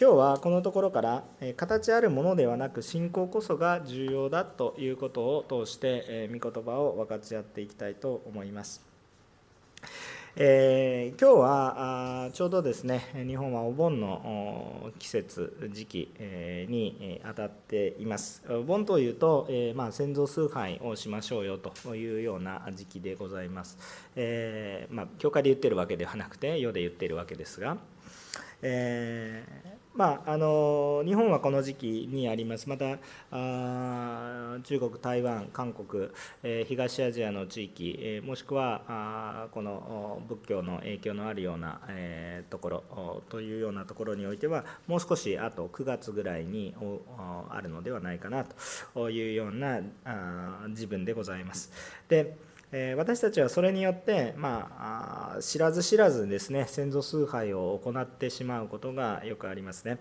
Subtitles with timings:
[0.00, 1.24] 今日はこのところから
[1.58, 8.80] 形あるものではなく信仰こそが重要だということを通して御言葉を分かち合っていきたいと思います。
[10.36, 23.76] えー、今日はちょうどですね日本はお盆の季節時期、えー、に当たっていますお盆というと、えー、まあ、先祖崇拝をしましょうよというような時期でございます、
[24.14, 27.76] えまあ、教会で言ってるわけではなくて世で言ってるわけですが、
[28.62, 32.96] えーまあ、あの日本はこの時期にあります、また
[33.30, 36.08] あ中国、台湾、韓国、
[36.42, 46.74] えー、東アジアの地域、えー、もしくはあこの仏教の影響のあるような、えー、ところというようなところにおいては、もう少しあと9月ぐらいに
[47.50, 48.46] あるのではないかな
[48.94, 51.70] というようなあ自分でございます。
[52.08, 52.38] で
[52.72, 59.98] え私たちはそれによって、まあ、知らず知らずですね先祖崇拝を行ってしまうことがよくありますね。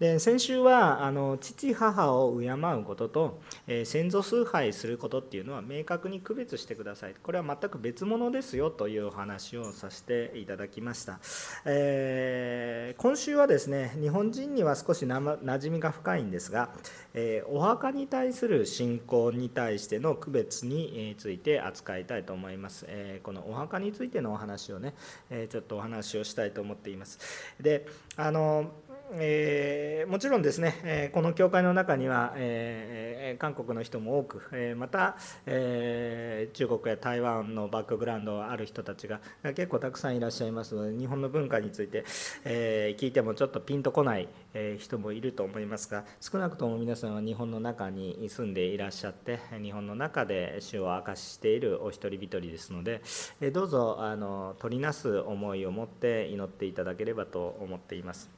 [0.00, 7.14] で先週はあの父母を敬うことと、えー、先祖崇拝することっていうのは明確に区別してください。
[7.20, 11.18] これは全く別物ですよというお話をさせていただきました、
[11.64, 16.70] えー、今週はですね日本人には少しな、ま、馴染みが深いんですが、
[17.14, 24.94] えー、お墓に対する信仰に対しての区別について扱いたいと思います、えこのお墓についてのお話をね、
[25.30, 27.18] えちょっとお話をしたいと思っています。
[27.60, 28.70] であの
[29.10, 42.04] えー、もちろんですね、えこの教会の中には、えー、韓国の人も多く、えまた、えー、中国や台湾のバックグラウンドある人たちが結構たくさんいらっしゃいますので日本の文化について、
[42.44, 53.00] え聞いてもちょっとピンとこない、え人もいると思いますが少なくとも皆さんは日本の中に住んでいらっしゃって日本の中で主を明かししているお一人一人ですので、
[53.40, 58.37] えどうぞあの取りなす思いを持って祈っていただければと思っています。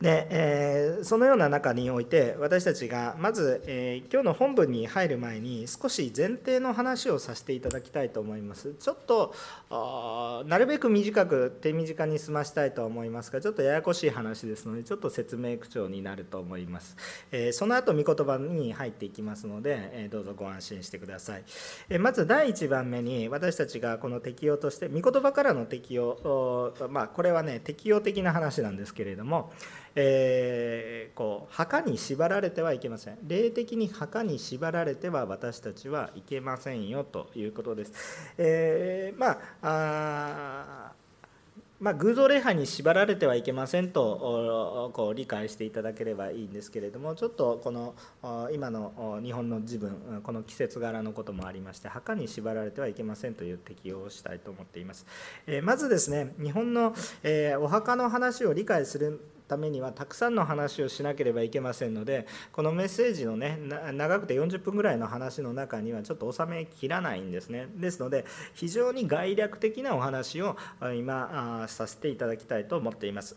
[0.00, 8.74] で、えー、そのような中において私たちがまず、えー、今日の本文に入る前に少し前提の話をさせていただきたいと思います。
[8.74, 9.34] ちょっと
[10.46, 16.96] なるべく短く手短に済ましたいと思いますがちょっとややこしい話ですのでちょっと説明口調になると思います、
[17.30, 21.44] えー、その後御言葉に入っていきますので、えどうぞご安心してください、
[21.90, 29.52] えまず第1番目に私たちがこの適用として御言葉からの適用まあこれはね適用的な話なんですけれども
[30.00, 37.92] えー、こう墓に縛られてはいけません霊的に墓に縛られては私たちはいけませんよということです、
[38.38, 40.92] えー、まあ
[41.80, 47.94] まあ、偶像礼拝に縛られてはいけませんとこう理解していただければいいんですけれどもちょっとこの
[48.52, 55.06] 今の日本の自分この季節柄のこともありまして墓に縛られてはいけませんという適用をしたいと思っています。
[55.46, 63.58] えまずですね日本の、えお墓の話を理解するためにはたくさんの話をしなければいけませんのでこのメッセージのね
[63.92, 67.68] 長くて40分ぐらいの話の中にはちょっと収めきらないんですね。
[67.74, 70.56] ですので非常に概略的なお話を
[70.96, 73.36] 今させていただきたいと思っています。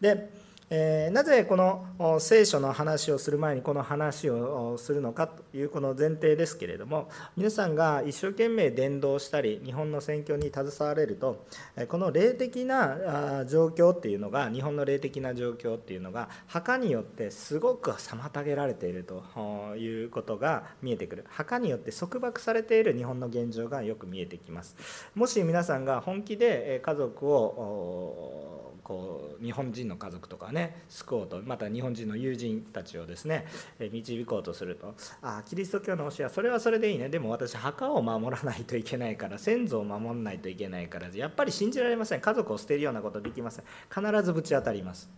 [0.00, 0.30] で
[0.68, 11.46] えー、なぜこの聖書の話をする前にこの話をするのかというこの前提ですけれども皆さんが一生懸命伝道したり日本の選挙に携われると
[11.88, 21.24] この霊的な状況っていうのが日本の霊的な状況っていうのが墓によってすごく妨げられているということが見えてくる。
[21.28, 24.76] 墓によって束縛されている日本の現状がよく見えてきます。
[25.14, 28.56] もし皆さんが本気で家族を
[28.86, 33.46] こう日本人の家族とかねね救おうとまた日本人の友人たちをですね
[33.78, 37.08] 導こうとするとああキリスト教の教えはそれはそれでいいね。
[37.08, 42.20] でも私墓を守らないといけないから先祖を守らないといけないからやっぱり信じられません。
[42.20, 43.64] 家族を捨てるようなことできません。
[43.94, 45.08] 必ずぶち当たります。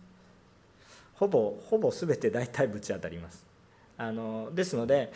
[1.13, 3.48] ほぼほぼ全て大体ぶち当たります。
[3.99, 5.11] あのですので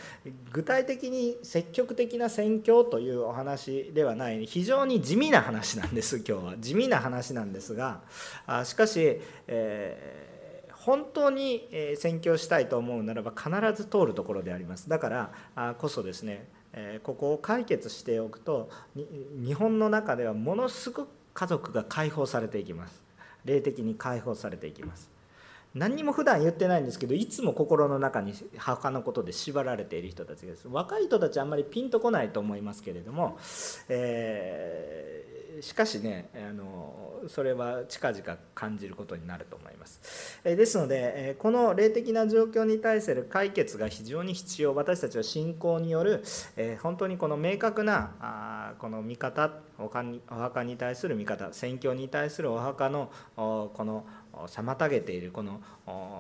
[0.52, 6.56] 具体的に積極的な宣教というお話ではない非常に地味な話なんです 今日は。
[6.60, 8.02] 地味な話なんですが
[8.46, 13.50] あしかし、えー、本当に宣教したいと思うならば必
[13.82, 14.90] ず通るところであります。
[14.90, 16.50] だからあこそですね
[17.04, 23.02] ここを解決しておくと日本の中ではものすごく家族が解放されていきます。
[23.46, 25.13] 霊的に解放されていきます。
[25.76, 33.38] 何にも普段言ってないんですけどいつも心の中に墓のことで縛られている人たちです若い人たちあんまりピンとこないと思いますけれども、
[33.90, 44.76] えー、しかしねあのそれは近々感じることになると思います、えですのでこの霊的な状況に対する解決が非常に必要。
[44.76, 46.24] 私たちは信仰による、
[46.58, 55.62] え本当にこの明確なあこの見方お墓に対する見方宣教に対するお墓のこの妨げているこの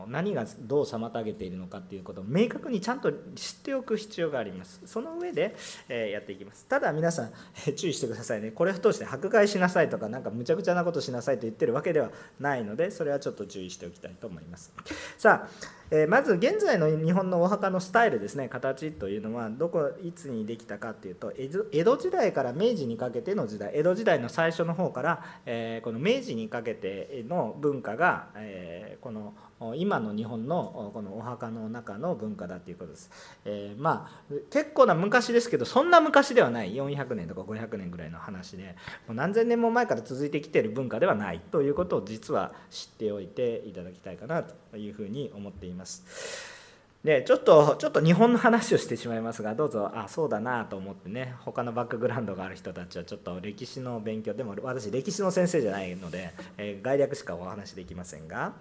[0.07, 4.81] 何がどう妨げているのかっていうことを明確にちゃんと知っておく必要があります。
[4.85, 5.55] その上で
[5.87, 6.65] やっていきます。
[6.67, 7.31] ただ皆さん
[7.75, 8.51] 注意してくださいね。
[8.51, 14.73] これを通して迫害しなさいとか何かむちゃくちゃなことしなさいと言ってるわけではないのでそれはちょっと注意しておきたいと思います。
[15.17, 18.49] さあえまず現在の日本のお墓のスタイルですね。
[18.49, 23.71] 形というのはどこいつにできたかっていうと江戸時代から明治にかけての時代。
[23.75, 29.35] 江戸時代の最初の方から、えこの明治にかけての文化が、えこの
[29.75, 33.09] 今の日本のこのお墓の中の文化だということです、
[33.45, 36.73] えー、まあ結構な昔ですけどそんな昔ではない。
[36.73, 38.75] 400年とか500年ぐらいの話で
[39.07, 41.39] もう何千年も前から続いてきている文化ではない。
[41.51, 46.52] ということを実は知っておいていただきたいかなというふうに思っています。
[47.03, 58.53] でちょっとちょっと日本の話をしてしまいますがどうぞあそうだなと思ってね他のバックグラウンドがある人たちはちょっと歴史の勉強でも私歴史の先生じゃないので、えー、概略しかお話できませんが、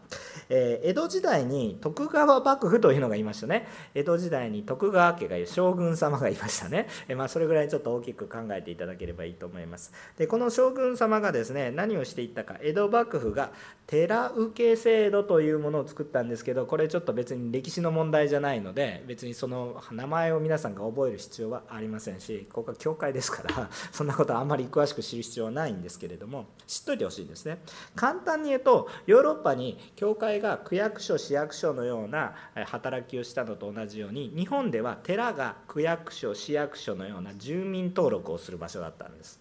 [0.49, 3.69] えー、江戸時代に徳川幕府というのがいましたね。
[3.95, 9.93] 江戸時代に徳川家がいる将軍様がいましたね、えー、まあ、それぐらいちょっと大きく考えていただければいいと思います。
[10.19, 12.57] でこの将軍様がですね何をしていったか。
[12.61, 13.53] 江戸幕府が
[13.87, 27.59] 寺受け制度というものを作ったんですけどこれちょっと別に歴史の問題じゃじゃないので別にその名前を皆さんが覚える必要はありませんしここは教会ですから そんなことはあんまり詳しく知る必要はないんですけれども知っといてほしいんですね。
[27.95, 32.35] 簡単に言うとヨーロッパに教会が区役所市役所のような
[32.67, 39.39] 働きをしたのと同じように日本では寺が区役所市役所のような住民登録をする場所だったんです。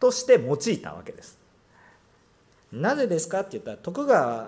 [0.00, 1.37] として用いたわけです。
[2.72, 4.46] なぜですかって言ったら徳川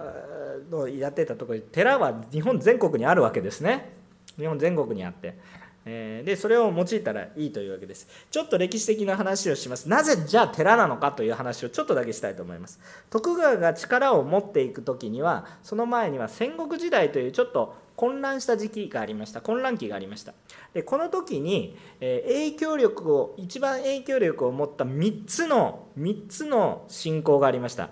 [0.71, 3.93] のやってたところに寺は日本全国にあるわけですね。
[4.37, 5.39] 日本全国にあって、
[5.87, 8.07] えー、でそれを用いたらいいというわけです。
[8.31, 9.89] ちょっと歴史的な話をします。
[9.89, 12.79] なぜじゃあ寺なのかという話をちょっとだけしたいと思います。
[13.09, 19.41] 徳川が力を持っていく時にはその前には戦国時代というちょっと混乱した時期がありました。
[19.41, 20.35] 混乱期がありました。
[20.75, 27.91] でこの時に、え影響力を一番影響力を持った3つの3つの信仰がありました。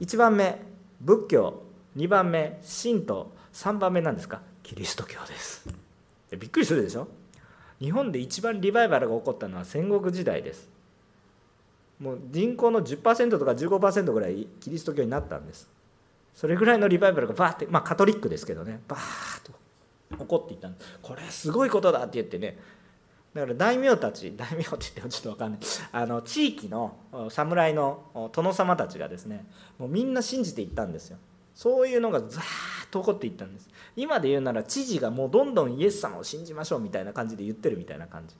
[0.00, 0.60] 1番目
[1.00, 1.62] 仏教。
[1.96, 3.32] 2番目神道。
[3.52, 4.42] 3番目なんですか？
[4.62, 5.66] キリスト教です。
[6.30, 7.08] びっくりするでしょ？
[7.80, 10.68] 日本で一番リバイバルが起こったのは戦国時代です。
[11.98, 15.68] もう人口の10%とか15%ぐらいキリスト教になったんです。
[16.34, 18.80] それぐらいのリバイバルがバーってまあカトリックですけどね。
[18.88, 19.00] バー
[19.40, 19.52] ッと
[20.18, 20.98] 起こっていたんです。
[21.00, 22.58] これすごいことだって言ってね
[23.36, 25.60] だから大名たち大名って言ってもちょっと分かんない。
[25.92, 26.96] あの地域の
[27.30, 29.44] 侍の殿様たちがですね
[29.78, 31.18] もうみんな信じていったんですよ。
[31.54, 32.42] そういうのがザー
[32.86, 33.68] ッと起こっていったんです。
[33.94, 38.34] 今で言うなら知事がもうどんどんイエス様を信じましょうみたいな感じで言ってるみたいな感じ。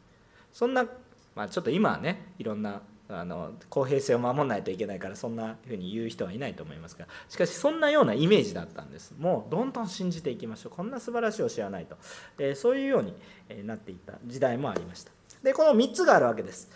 [0.52, 0.86] そんな、
[1.34, 9.14] まあ、ちょっと今はねいろんなあの公平性を守らないといけないからそんなふうに言う人はいないと思いますがしかしそんなようなイメージだったんです。
[9.18, 10.72] もうどんどん信じていきましょう。
[10.72, 11.96] こんな素晴らしい教えはないと、
[12.38, 15.12] えそういうようになっていった時代もありました。
[15.42, 16.68] でこの3つがあるわけです。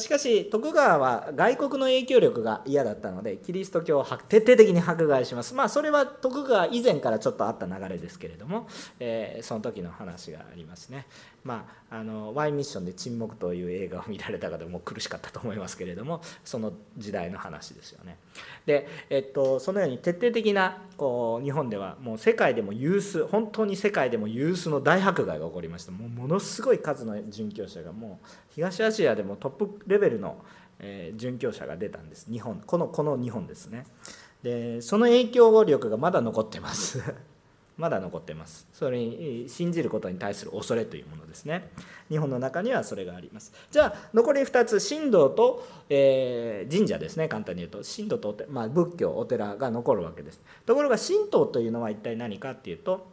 [0.00, 5.54] しかし徳川は外国の影響力が嫌だったのでキリスト教を徹底的に迫害します。
[5.54, 8.68] まあそれは徳川以前からちょっとあった流れですけれども、
[9.00, 11.06] えー、その時の話がありますね。
[11.42, 18.18] まあ、あの Y ミッションで「沈黙」という映画を見られた方も苦しかったと思いますけれどもその時代の話ですよね。
[18.66, 30.44] で、えっと、そのように徹底的なこう日本ではもう世界でも有数本当に世界でも有数の大迫害が起こりましたもうものすごい数の殉教者がもう東アジアでもトップレベルの、
[30.80, 33.84] え、殉教者が出たんです日本このこの日本ですね。
[34.42, 37.02] でその影響力がまだ残ってます
[37.78, 38.66] まだ残ってます。
[38.72, 41.70] それに信じることに対する恐れというものですね。
[42.10, 43.52] 日本の中にはそれがあります。
[43.70, 47.28] じゃあ残り2つ神道と、えー、神社ですね。
[47.28, 47.82] 簡単に言うと。
[47.88, 50.40] 神道と、まあ、仏教お寺が残るわけです。
[50.66, 53.06] ところが神道というのは一体何かっていうと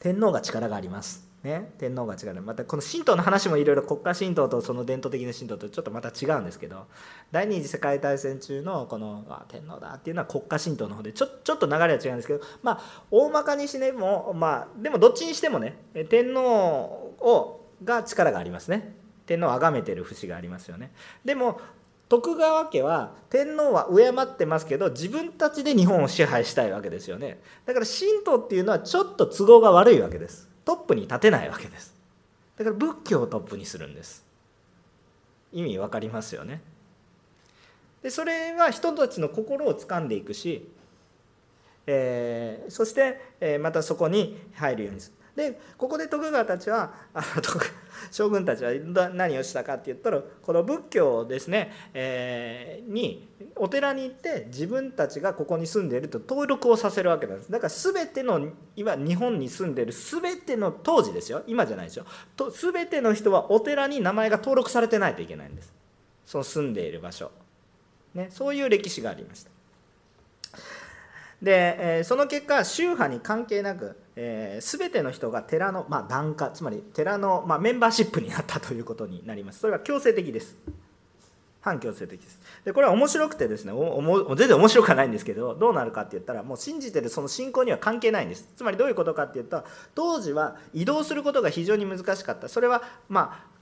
[0.00, 1.27] 天皇が力があります。
[1.44, 6.86] ね、天皇が違うまたこの神道の話もいろいろ国家神道とその伝統的な神道とちょっとまた違うんですけど
[7.30, 15.76] 第二次世界大戦中のこの天皇だっていうのは国家神道の方でちょちょっと流れは違うんですけどまあ大まかにしてもまあでもどっちにしてもね
[16.10, 18.96] 天皇をが力がありますね。
[19.26, 20.90] 天皇を崇めてる節がありますよね。
[21.24, 21.60] でも
[22.08, 27.38] 徳川家は天皇は敬ってますけど自分たちで日本を支配したいわけですよね。
[27.64, 30.47] だから神道っていうのはちょっと都合が悪いわけです。
[30.68, 31.94] トップに立てないわけです。
[32.58, 34.22] だから仏教をトップにするんです。
[35.50, 36.60] 意味わかりますよね。
[38.02, 40.68] でそれは人たちの心を掴んでいくし、
[41.86, 45.14] えー、そして、えー、またそこに入るようにする。
[45.38, 47.64] でここで徳川たちはあ徳
[48.10, 48.72] 将軍たちは
[49.14, 57.52] 何をしたかって言ったらこの仏教ですね、えー、にお寺に行って自分たちがここに住んでいると登録をさせるわけなんです。
[57.52, 61.44] だから全ての今日本に住んでる全ての当時ですよ。
[61.46, 62.06] 今じゃないですよ。
[62.36, 65.72] と全ての人はお寺に名前が登録されてないといけないんです。
[66.26, 67.30] その住んでいる場所、
[68.14, 69.50] ね、そういう歴史がありました。
[71.40, 79.60] で、え、その結果宗派に関係なくえー、全ての人が寺の、まあ、檀家つまり寺の、まあ、メンバーシップになったということになります。
[79.60, 80.56] それは強制的です。
[81.60, 82.40] 反強制的です。
[82.64, 88.48] でこれは面白くてですねおも全然面白くはないんですけどどうなるかって言ったらもう信じてるその信仰には関係ないんです。
[88.56, 89.62] つまりどういうことかっていうと
[89.94, 92.48] 当時は移動することが非常に難しかった。
[92.48, 93.57] それはまあ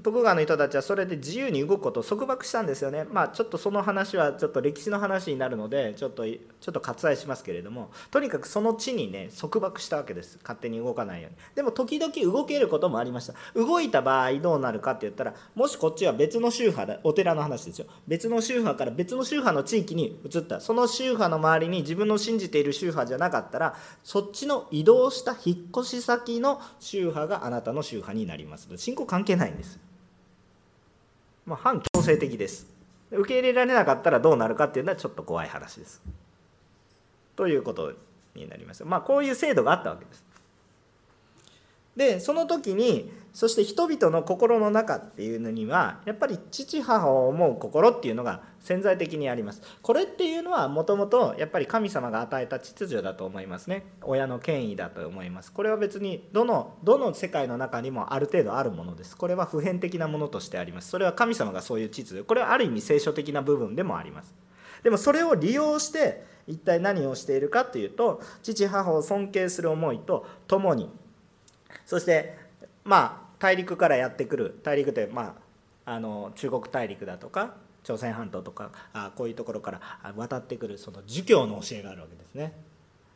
[0.00, 3.04] 徳川の人たちはそれで自由に動くことを束縛したんですよね。
[3.04, 11.36] まあちょっとその話はちょっと歴史の話になるのでちょっとちょっと割愛しますけれどもとにかくその地にね束縛したわけです勝手に動かないように。
[11.54, 13.34] でも時々動けることもありました。
[13.54, 29.81] 動いた場合どうなるかって言ったらもしこっちは別の宗派だお寺の話ですよ別の宗派から別の宗派の地域に移ったその宗派の周りに自分の信じている宗派じゃなかったらそっちの移動した引っ越し先の宗派があなたの宗派になります信仰関係ないんです。
[31.46, 32.66] まあ、反強制的です。
[33.10, 36.02] 受け入れられなかったらどうなるかっていうのはちょっと怖い話です。
[37.36, 37.92] ということ
[38.34, 38.84] になります。
[38.84, 40.24] まあこういう制度があったわけです。
[41.96, 49.62] でその時にそして人々の心の中っていうのにはやっぱり父母を思う心っていうのが潜在的にあります。
[49.80, 53.86] これっていうのはもともとやっぱり神様が与えた秩序だと思いますね。
[54.02, 55.50] 親の権威だと思います。
[55.50, 59.16] これは別にどのどの世界の中にもある程度あるものです。
[59.16, 60.90] これは普遍的なものとしてあります。
[60.90, 62.24] それは神様がそういう秩序。
[62.24, 64.34] これはある意味聖書的な部分でもあります。
[64.82, 70.90] でもそれを利用して一体何をしているかというと父母を尊敬する思いと共に。
[71.86, 72.36] そして
[72.84, 75.34] まあ大陸からやってくる大陸ってま
[75.84, 79.80] ああの中国大陸だとか朝鮮半島とかあこういうところから
[80.16, 82.52] 渡ってくるその儒教の教えがあるわけですね。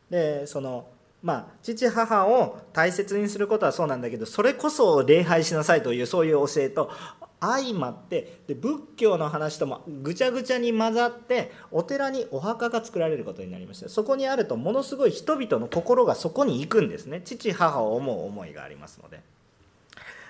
[0.09, 0.89] でその
[1.23, 6.91] まあ父母を大切にすることはそうなんだけどそれこそ礼拝しなさいというそういう教えと
[7.39, 19.21] 相まってで仏教の話ともぐちゃぐちゃに混ざってお寺にお墓が作られることになりましたそこにあるとものすごい人々の心がそこに行くんですね父母を思う思いがありますので。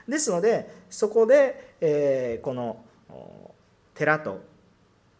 [0.07, 2.83] ですのでそこで、えー、この
[3.93, 4.41] 寺と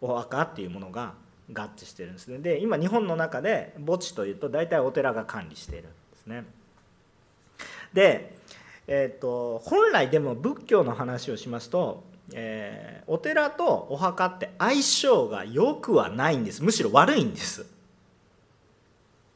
[0.01, 1.13] お墓っていうものが
[1.51, 2.39] 合致してるんですね。
[2.39, 6.45] で今日本の中で墓地というと大体お寺が管理しているんですね。
[7.93, 8.35] で、
[8.87, 12.03] えーと、本来でも仏教の話をしますと、
[12.33, 16.63] えー、お寺とお墓って相性が良くはないんです。
[16.63, 17.65] むしろ悪いんです。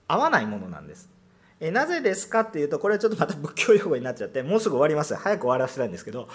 [0.07, 1.09] 合わないものなんです。
[1.63, 5.13] えなぜですかっていうとこれはちょっとまた仏教用語になっちゃってもうすぐ終わります。
[5.13, 6.27] 早く終わらせたいんですけど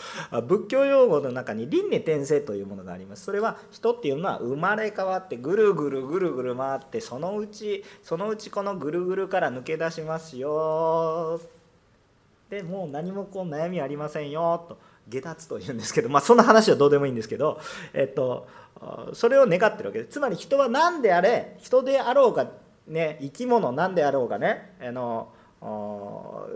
[0.47, 3.25] 仏教用語の中に輪廻転生というものがあります。
[3.25, 11.40] それは人っていうのは生まれ変わってぐるぐるぐるぐる回ってそのうちそのうちこのぐるぐるから抜け出しますよ。
[12.49, 14.78] でもう何もこう悩みありませんよと
[15.09, 17.59] 下脱というんですけどまあそんな話はどうでもいいんですけど
[17.92, 18.47] えっと
[19.12, 20.12] それを願ってるわけです。
[20.12, 22.49] つまり人は何であれ人であろうが
[22.87, 25.28] ね、生き物何であろうがねあの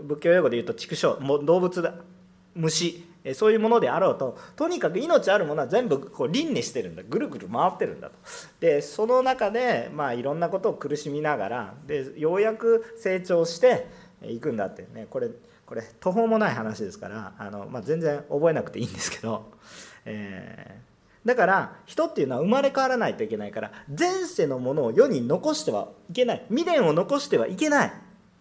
[0.03, 1.93] 仏教用語で言うと畜生動物だ
[2.55, 8.15] 虫そういうものであろうととにかく命あるものは全部こう輪廻してるんだぐるぐる回ってるんだと。
[8.59, 13.87] でその中で、まあ、いろんなことを苦しみながらでようやく成長して
[14.23, 14.87] いくんだって。
[14.93, 15.29] ねこれ
[15.65, 19.45] これ途方もない話ですからあの、まあ、全然覚えなくていいんですけど、
[20.03, 20.90] えー
[21.25, 26.45] だから人っていうのは生まれ変わらないといけないから前世のものを世に残してはいけない。
[26.49, 27.93] 未練を残してはいけない。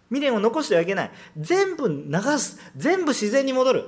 [0.09, 1.11] 未練を残してはいけない。
[1.37, 2.59] 全部流す。
[2.77, 3.85] 全部自然に戻る。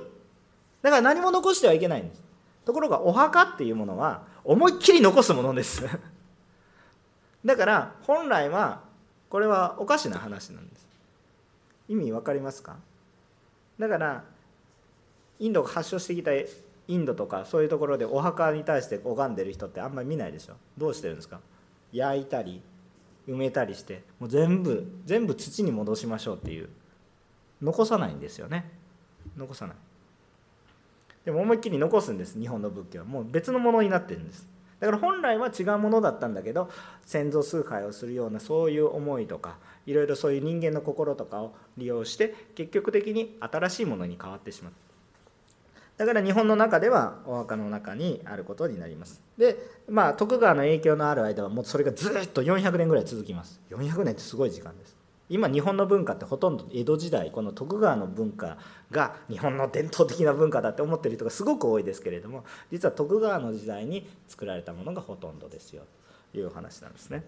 [0.81, 2.23] だから何も残してはいけないんです。
[2.65, 5.83] ところがお墓っていうものは思いっきり残すものです。
[7.43, 8.81] だから本来は
[9.29, 10.87] これはおかしな話なんです。
[11.89, 12.77] 意味分かりますか？
[13.79, 14.23] だから
[15.39, 16.31] インドが発祥してきた
[16.87, 20.53] インドとかそういうところでお墓に対して拝んでる人ってあんまり見ないでしょ？
[20.77, 21.39] どうしてるんですか？
[21.91, 22.61] 焼いたり
[23.27, 26.69] 埋めたりしてもう全部全部土に戻しましょうっていう。
[27.61, 28.69] 残さないんですよね。
[29.37, 29.75] 残さない。
[31.23, 33.05] でも思いっきり残すんです日本の仏教は。
[33.05, 34.45] もう別のものになってるんです。
[34.81, 36.69] だから本来は違うものだったんだけど
[37.05, 44.92] 先祖崇拝をするようなそういう思いとかいろいろそういう人間の心とかを利用して結局的に新しいものに変わってしまった。
[46.05, 49.21] だから日本の中ではお墓の中にあることになります。
[49.37, 49.57] で
[49.89, 53.61] まあ徳川の影響のある間はもうそれがずっと400年ぐらい続きます。
[53.69, 54.97] 400年ってすごい時間です。
[55.29, 58.57] 今日本の文化ってほとんど江戸時代この徳川の文化
[58.91, 65.83] が日本の伝統的な文化だって思ってる人がすごく多いですけれども実は徳川の時代に作られたものがほとんどですよ。
[66.33, 67.23] という話なんですね。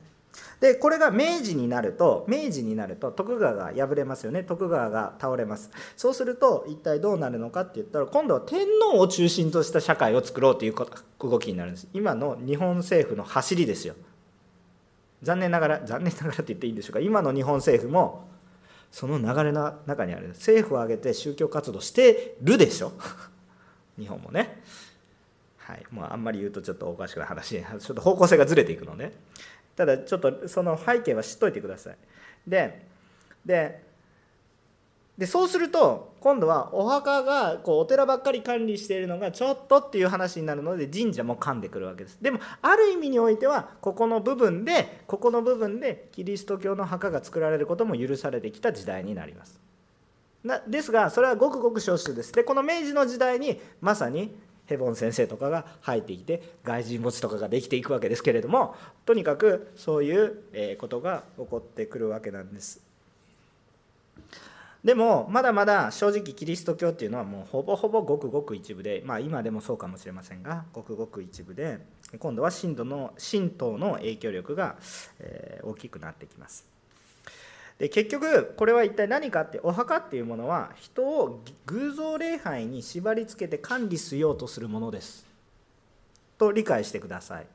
[0.59, 4.43] でこれが明治になると明治になると徳川が敗れますよね。
[4.43, 5.71] 徳川が倒れます。
[5.95, 10.75] そうすると一体どうなるのかって言ったら今度は天皇を中心とした社会を作ろうという
[11.19, 11.87] 動きになるんです。
[11.93, 13.95] 今の日本政府の走りですよ。
[15.23, 16.99] 残念ながら残念ながらって言っていいんでしょうか。
[16.99, 18.27] 今の日本政府も
[18.91, 20.29] その流れの中にある。
[20.29, 22.93] 政府を挙げて宗教活動してるでしょ。
[23.99, 24.61] 日本もね。
[25.57, 25.83] はい。
[25.91, 27.61] もうあんまり言うとちょっとおかしくない話。
[27.61, 29.13] ちょっと方向性がずれていくのね。
[29.75, 31.97] ただちょっとその背景は知っといてください。
[32.47, 32.85] で
[33.45, 33.83] で
[35.17, 42.17] でそうすると今度はお墓がこうお寺ばっかり管理しているのがちょっとっていう話になるので神社も噛んでくるわけです。
[42.21, 49.59] でもある意味においてはここの部分でここの部分でキリスト教の墓が作られることも許されてきた時代になります。
[50.43, 52.33] なですがそれはごくごく少数です。
[52.33, 62.81] でこの明治の時代にまさにヘボン先生とかが入ってきて外人墓地とかができていくわけですけれどもとにかくそういうことが起こってくるわけなんです。
[64.83, 71.79] でもまだまだ正直キリスト教っていうのはもうほぼほぼごくごく一部でまあ今でもそうかもしれませんがごくごく一部で
[72.19, 74.75] 今度は神道の神道の影響力が
[75.63, 76.74] 大きくなってきます。
[77.79, 85.25] で結局これは一体何かってお墓っていうものは人を偶像礼拝に縛りつけて管理しようとするものです。
[86.37, 87.47] と理解してください。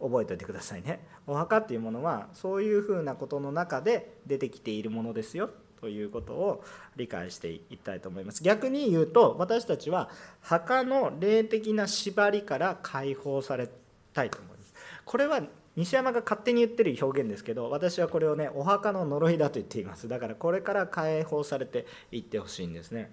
[0.00, 1.00] 覚えておいてくださいね。
[1.26, 5.50] お墓っていうものはそういうふうなことの中で出てきているものですよ。
[5.80, 6.64] ということを
[6.96, 8.42] 理解していきたいと思います。
[8.42, 13.68] 逆に言うと私たちは墓の霊的な縛りから解放され
[14.12, 14.74] たいと思います。
[15.04, 15.42] これは
[15.80, 20.08] 西山が勝手に言ってる表現ですけど私はこれをねお墓の呪いだと言っています。
[20.08, 23.10] だからこれから解放されていってほしいんですね。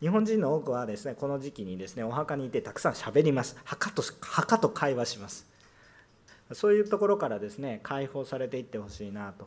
[0.00, 3.56] 日本人の多くはですねこの時期にですねお墓にいてたくさん喋ります。
[3.64, 5.46] 墓と墓と会話します。
[6.52, 9.46] そういうところからですね解放されていってほしいなと。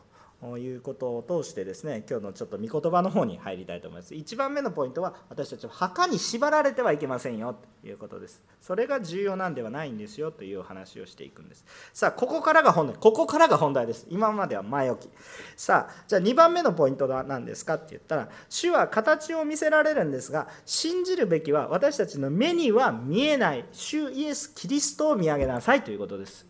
[0.58, 4.14] いうことを通してですね今日のちょっと御言葉の方に入りたいと思います。
[4.14, 8.42] 1番目のポイントは私たちは墓に縛られてはいけませんよということです。
[8.60, 11.64] それが重要なんではないんですよというお話をしていくんです。
[11.92, 14.06] さあここからが本題ここからが本題です。
[14.10, 15.10] 今までは前置き。
[15.56, 26.46] さあじゃあ2番目のポイントは何ですかって言ったら主は形を見せられるんですが信じるべきは私たちの目には見えない主イエス・キリストを見上げなさいということです。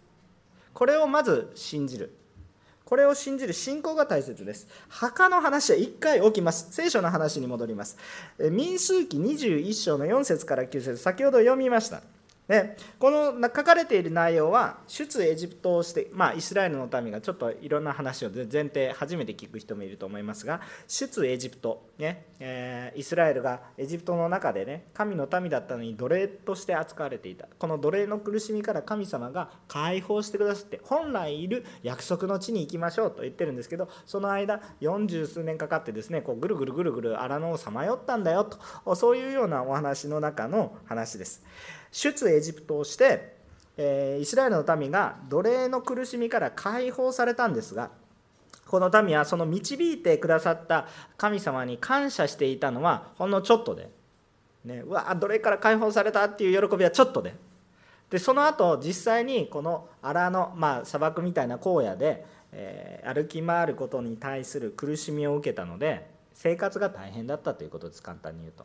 [0.72, 2.23] これをまず信じる。
[2.84, 4.68] これを信じる信仰が大切です。
[4.88, 6.68] 墓の話は1回起きます。
[6.70, 7.96] 聖書の話に戻ります。
[8.50, 12.02] 民数記21章の4節から9節先ほど読みました。
[12.48, 41.42] でこの書かれている内容は出エジプトをして、まあ、イスラエルの民がちょっといろんな話を前提初めて聞く人もいると思いますが出エジプト、ねえー、イスラエルがエジプトの中でね神の民だったのに奴隷として扱われていたこの奴隷の苦しみから神様が解放してくださって本来いる約束の地に行きましょうと言ってるんですけどその間40数年かかってですねこうぐるぐるぐるぐる荒野をさまよったんだよとそういうようなお話の中の話です。
[41.94, 43.34] 出エジプトをして、
[43.76, 47.90] えイスラエルの民が奴隷の苦しみから解放されたんですが
[48.66, 53.90] この民はその導いてくださった神様に感謝していたのはほんのちょっとで、
[54.64, 57.34] ね、うわ奴隷から解放されたっていう喜びはちょっとで
[58.10, 68.64] でその後実際にこの荒野、まあ、砂漠みたいな荒野で、えー、歩き回ることに対する苦しみを受けたので生活が大変だったということです簡単に言うと。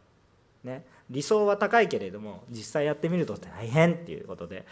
[0.63, 4.65] ね、理想は高いけれども実際やってみると大変っていうことで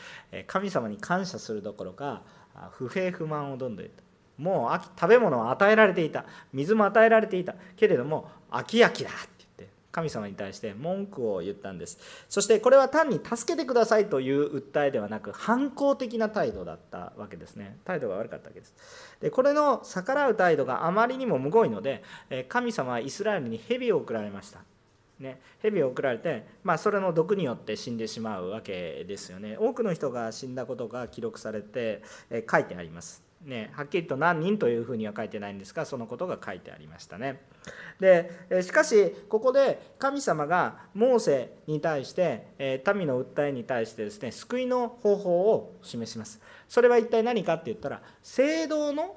[0.46, 2.24] 神様に感謝するどころか
[2.72, 4.04] 不平不満をどんどん言った。
[4.38, 6.26] もう秋食べ物は与えられていた。
[6.54, 7.56] 水も与えられていた。
[7.76, 11.98] けれども飽き飽きだって言って神様に対して文句を言ったんです。
[12.30, 17.78] そしてこれは単に助けてくださいという訴えではなく反抗的な態度だったわけですね。
[17.86, 18.76] 態度が悪かったわけです。
[19.22, 22.04] でこれの逆らう態度があまりにもむごいので
[22.50, 24.60] 神様はイスラエルに蛇を送られました。
[25.20, 29.58] ね、蛇を送られて、まあ、それの毒によって死んでしまうわけですよね。
[29.60, 37.42] 多くの人が死んだことが記録されて、え書いてあります、ね、はっきりと何人というふうには書いてないんですがそのことが書いてありましたね。
[38.00, 38.30] で
[38.62, 46.42] しかしここで神様がモーセに対して民の訴えに対してですね救いの方法を示します。
[46.68, 49.16] それは一体何かって言ったら聖堂の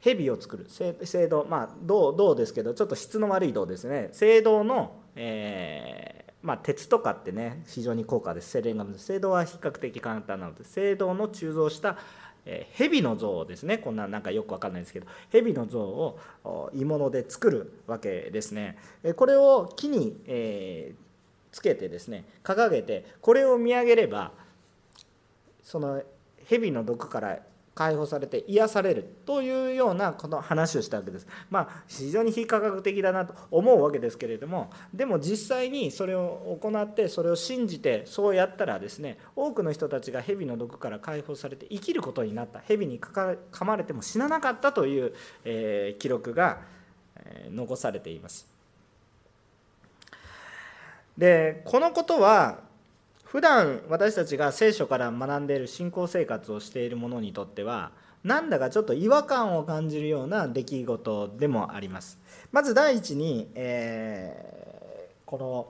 [0.00, 0.66] 蛇を作る。
[0.68, 1.44] 聖堂。
[1.44, 4.10] まあ銅銅ですけどちょっと質の悪い銅ですね。
[4.12, 8.50] 聖堂の、えー、まあ、鉄とかってね非常に高価です。
[8.50, 11.96] 精錬が聖堂は比較的簡単なので聖堂の鋳造した
[12.48, 13.78] えー、蛇の像ですね。
[13.78, 16.18] こんななんかよくわかんないですけど蛇の像を
[16.72, 18.78] 鋳物で作るわけですね。
[19.16, 21.06] これを木に、えー、
[21.52, 24.30] つけてですね掲げてこれを見上げれば
[25.62, 26.02] その
[26.44, 27.38] 蛇の毒から
[27.76, 31.26] 解放されて癒されるというようなこの話をしたわけです。
[31.50, 43.36] まあ非常に非科学的だなと思うわけですけれどもでも実際にそれを行ってそれを信じてそうやったらですね多くの人たちが蛇の毒から解放されて生きることになった蛇にか
[43.66, 45.12] まれても死ななかったという、
[45.44, 46.62] えー、記録が、
[47.14, 48.48] え、残されています。
[51.18, 52.65] でこのことは
[53.36, 57.90] 普段私たちが聖書から学んでいる信仰生活をしている者にとっては
[58.24, 62.18] なんだかちょっと違和感を感じるような出来事でもあります。
[62.50, 65.68] まず第一に、えー、この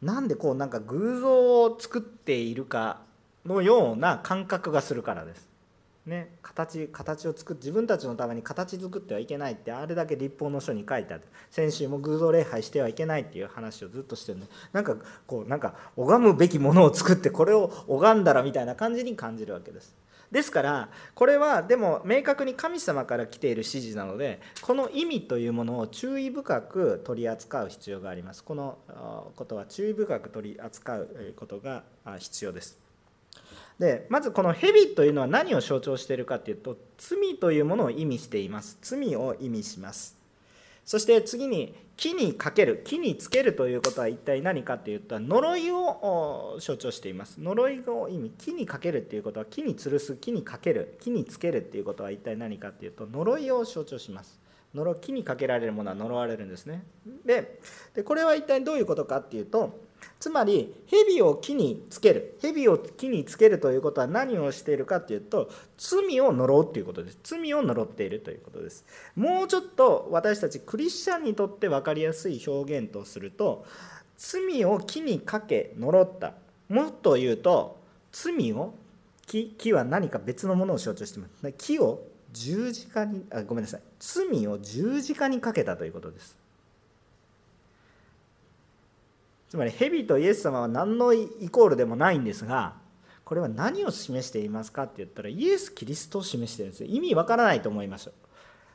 [0.00, 3.00] なんでこうなんか偶像を作っているか
[3.44, 5.48] のような感覚がするからです。
[6.06, 11.22] ね、形形を作って自分たちのために形作ってはいけないってあれだけ立法の書に書いてある。
[11.50, 19.96] 先週も偶像礼拝してはいけないっていう話をずっとしてるんでなんかこうなんか拝むべきものを作ってこれを拝んだらみたいな感じに感じるわけです。
[20.30, 28.44] ですからこれはでも明確に神様から来ている指示なのでこの意味というものを注意深く取り扱う必要があります。
[28.44, 28.78] この
[29.36, 31.84] ことは注意深く取り扱うことが
[32.18, 32.83] 必要です。
[33.78, 38.78] でまずこの蛇というのは何を象徴しているかというと罪というものを意味しています。
[38.82, 40.16] 罪を意味します。
[40.84, 47.40] そして次に木にかける木につけるということは一体何かというと呪いを象徴しています。
[47.40, 54.38] 呪いの意味木にかけるっていうことは木に吊るす木にかける木につけるっていうことは一体何かというと呪いを象徴します。
[54.74, 56.84] 呪木にかけられるものは呪われるんですね。
[57.24, 57.58] で
[58.04, 59.78] これは一体どういうことかっていうと
[60.20, 62.38] つまり蛇を木につける。
[62.40, 67.18] 蛇を木につけるということは何をしているかというと罪を呪うということです。
[67.22, 68.84] 罪を呪っているということです。
[69.16, 73.64] もうちょっと私たちクリスチャンにとって分かりやすい表現とすると
[74.16, 76.34] 罪を木にかけ呪った。
[76.68, 77.78] もっと言うと
[78.12, 78.74] 罪を
[79.26, 81.52] 木木は何か別のものを象徴しています。
[81.58, 83.80] 木を十字架にあごめんなさい。
[83.98, 86.43] 罪を十字架にかけたということです。
[89.54, 92.74] つまり蛇とイエス様は何のイコールでもないんですが
[93.24, 96.88] これは何を示していますかって言ったらイエス・キリストを示してるんですよ。
[96.90, 98.10] 意味わからないと思います。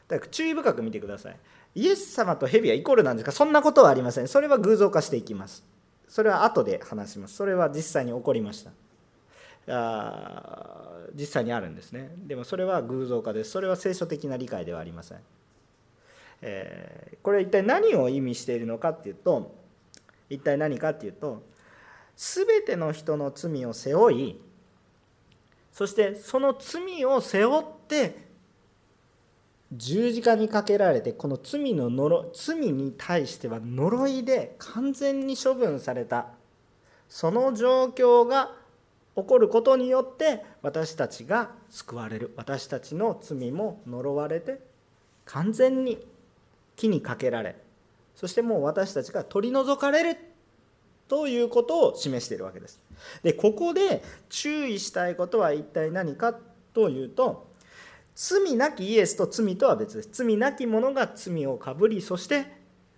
[0.07, 1.35] だから注意深く見てください。
[1.75, 3.33] イエス様と蛇はイコールなんですか？
[3.33, 4.29] そんなことはありません。
[4.29, 5.65] それは偶像化していきます。
[6.07, 7.35] それは後で話します。
[7.35, 8.71] それは実際に起こりました。
[9.67, 12.09] あ実際にあるんですね。
[12.25, 13.51] でもそれは偶像化です。
[13.51, 15.17] それは聖書的な理解ではありません、
[16.41, 19.58] えー、これは一体何を意味しているのかっていうと
[20.29, 21.43] 一体何かっていうと
[22.15, 24.41] 全ての人の罪を背負い
[25.71, 28.27] そしてその罪を背負って
[29.71, 36.27] 十字架にかけられてこの罪の呪罪に対しては呪いで完全に処分された
[37.07, 38.51] その状況が
[39.15, 42.33] 起こることによって私たちが救われる。
[42.37, 44.59] 私たちの罪も呪われて
[45.25, 46.05] 完全に
[46.75, 47.55] 木にかけられ
[48.19, 50.19] そしてもう私たちが取り除かれる
[51.07, 52.81] ということを示しているわけです。
[53.23, 56.35] でここで注意したいことは一体何か
[56.73, 57.47] というと
[58.15, 60.09] 罪なきイエスと罪とは別です。
[60.11, 62.45] 罪なき者が罪をかぶりそして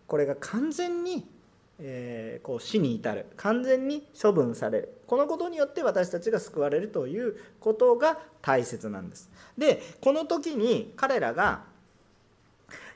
[0.08, 1.30] これが完全に、
[1.78, 9.30] えー、こう死に至る完全に処分されるこのことによって私たちが救われるということが大切なんです。
[9.56, 11.70] でこの時に彼らが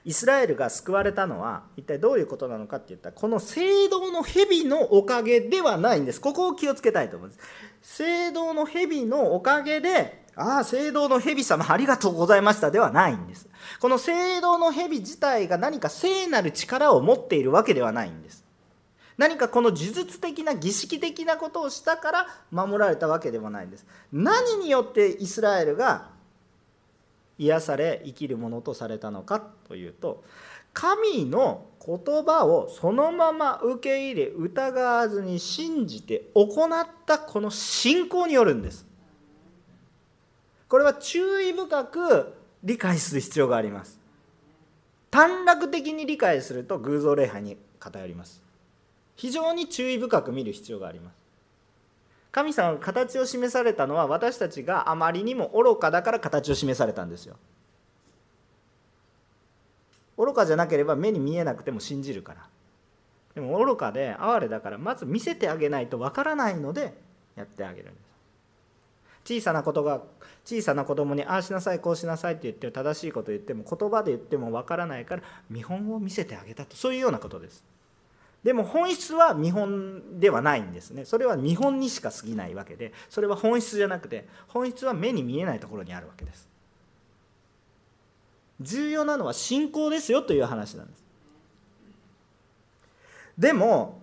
[0.06, 6.22] イスラエルが救われたのは一体どういうことなのかって言ったらこの聖堂の蛇のおかげではないんです。
[6.22, 7.40] ここを気をつけたいと思います。
[7.82, 13.50] 聖堂の蛇のおかげでああ聖堂の蛇様ありがとうございましたではないんです。
[13.80, 18.46] この聖堂の蛇自体が何か聖なる力を持っているわけではないんです。
[19.18, 23.86] 何かこの呪術的な儀式的なことをしたから守られたわけでもないんです。
[24.12, 26.10] 何によってイスラエルが
[27.38, 30.24] 癒され生きるものとされたのかというと
[30.74, 38.86] 神の言葉をそのまま受け入れ疑わずに信じて行ったこの信仰によるんです。
[40.68, 44.00] これは注意深く理解する必要があります。
[45.12, 48.42] 短絡的に理解すると偶像礼拝に偏ります。
[49.16, 51.25] 非常に注意深く見る必要があります。
[52.36, 57.38] 神様が形を示されたのは私たちがあまりにも愚かだから形を示されたんですよ。
[60.18, 62.50] 愚かじゃなければ目に見えなくても信じるから。
[63.36, 66.94] でも愚かで哀れだからまず見せてあげないとわからないので
[67.38, 68.00] やってあげるんで
[69.24, 69.40] す。
[69.40, 70.02] 小さなことが
[70.44, 76.76] 小さな子供にああしなさいこうしなさいって言って正しいこと言っても言葉で言ってもわからないから見本を見せてあげたと。
[76.76, 77.64] そういうようなことです。
[78.46, 81.04] でも本質は見本ではないんですね。
[81.04, 86.48] それは見本にしか過ぎないわけでそれは本質じゃなくて本質は目に見えないところにあるわけです。
[88.62, 91.04] 重要なのは信仰ですよという話なんです。
[93.36, 94.00] でも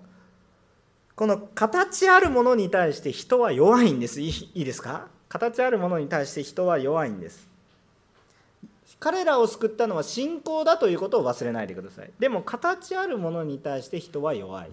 [1.14, 4.20] この形あるものに対して人は弱いんです。
[4.20, 5.06] いいですか？
[5.28, 7.51] 形あるものに対して人は弱いんです。
[9.02, 12.10] 彼らを救ったのは信仰だということを忘れないでください。
[12.20, 14.70] でも形あるものに対して人は弱い。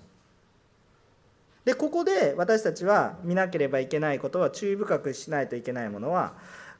[1.65, 6.33] でここで私たちは見なければいけないことは注意深くしないといけないものは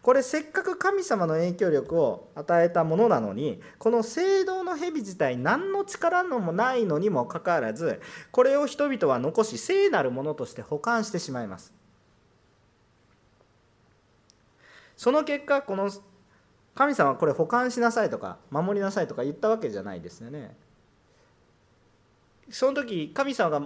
[0.04, 8.00] これせっかく神様の影響力を与えたものなのにこの聖堂の蛇自体何の力のもないのにもかかわらず
[8.32, 11.74] これを人々は残し聖なるものとして保管してしまいます。
[14.96, 15.90] その結果この
[16.80, 20.56] 神様はこれ保管しなさいとか守りなさいとか言ったわけじゃないですよね。
[22.50, 23.62] その時神様が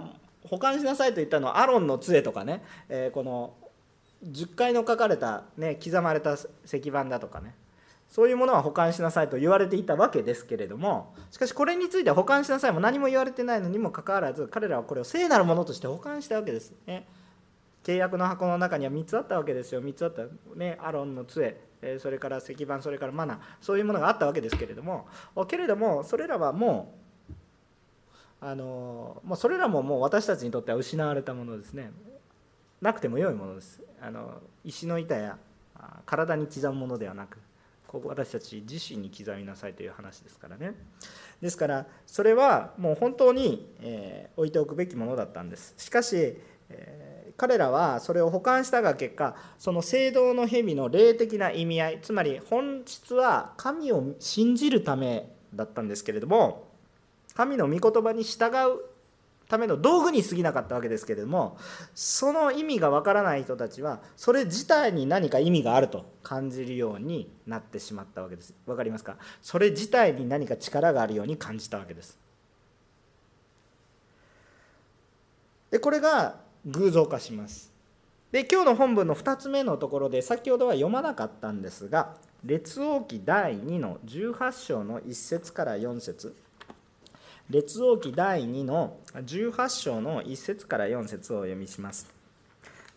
[0.50, 3.54] 保管しなさいと言ったのはアロンの杖とかね、え、この
[4.24, 7.54] 10回の書かれた、ね、刻まれた石板だとかね。
[8.10, 17.06] そういうものは保管しなさいと言われていたわけですけれどもしかしこれについては保管しなさいも何も言われてないのにもかかわらず彼らはこれを聖なるものとして保管したわけですね。
[17.84, 19.82] 契約の箱の中には3つあったわけですよ。
[19.82, 20.22] 3つあった
[20.56, 21.73] ねアロンの杖。
[21.98, 25.06] それから石板それからマナそういうものがあったわけですけれども
[25.46, 26.94] けれどもそれらはも
[28.42, 31.90] うあのもうそれらももう私たちにとっては失われたものですね。
[32.80, 33.80] なくても良いものです。
[34.02, 35.38] あの石の板や
[36.04, 37.38] 体に刻むものではなく
[37.86, 40.74] ここ私たち自身に刻みなさいという話ですからね。
[41.40, 45.74] ですからそれはもう本当に、えー、置いておくべきものだったんです。
[45.78, 46.36] しかし、
[46.68, 56.68] えー彼らはそれを保管したが結果その聖堂の蛇の霊的な意味合いつまり本質は神を信じるためだったんですけれども
[57.34, 58.84] 神の御言葉に従う
[59.46, 61.58] ための道具に過ぎなかったわけですけれども
[61.94, 68.54] その意味がわからない人たちはそれ自体に何か意味があると感じるようになってしまったわけです。
[68.64, 69.16] 分かりますか？
[69.42, 72.16] それ自体に何か力があるように感じたわけです。
[75.70, 77.72] でこれが偶像化します。
[78.32, 86.34] で今日の本文の2つ目のところで先ほどは読まなかったんですが列王記第2の18章の1節から4節。
[87.50, 92.08] 列王記第2の18章の1節から4節をお読みします。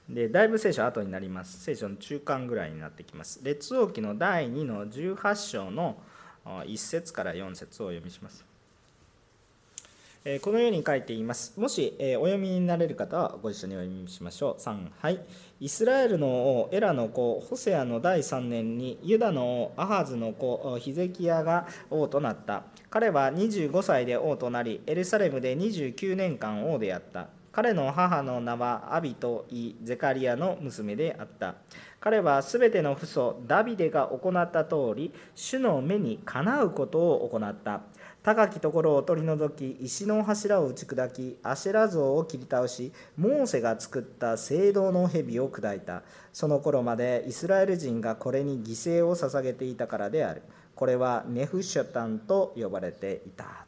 [0.10, 1.62] でだいぶ聖書後になります。
[1.62, 3.41] 聖書の中間ぐらいになってきます。
[3.43, 5.97] 列王記の第2の18章の
[6.45, 8.45] 1節から4節をお読みします。
[10.42, 11.58] このように書いています。
[11.58, 14.62] もしえお読みになれる方はご一緒にお読みしましょう。
[14.62, 15.22] 3、はい。
[15.62, 22.63] イスラエルの王、エラの子、ホセアの第3年に、ユダの王、アハズの子、ヒゼキヤが王となった。
[22.90, 27.30] 彼は25歳で王となり、エルサレムで29年間王であった。
[27.54, 31.56] 彼の母の名はアビとイ・ゼカリアの娘であった。
[32.00, 37.82] 彼はすべての父祖ダビデが行った通り、主の目にかなうことを行った。
[38.28, 46.04] 高きところを取り除き石の柱を打ち砕きアシェラ像を切り倒しモーセが作った聖堂の蛇を砕いた。
[46.34, 50.42] その頃までイスラエル人がこれに犠牲を捧げていたからである。
[50.76, 53.66] これはネフシュタンと呼ばれていた。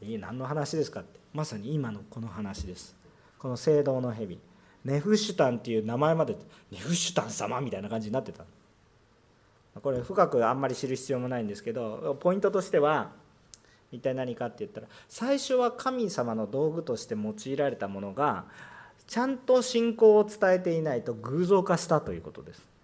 [0.00, 1.18] 何の話ですかって。
[1.34, 2.94] まさに今のこの話です。
[3.40, 4.38] この聖堂の蛇。
[4.84, 6.36] ネフシュタンっていう名前まで
[6.70, 8.44] ネフシュタン様みたいな感じになってた。
[9.82, 13.10] これ深くあんまり知る必要もないんですけどポイントとしては
[13.92, 18.44] 一体何かって言ったら最初は神様の道具として用いられたものが
[19.06, 22.76] ちゃんと信仰を伝えていないと偶像化したということです。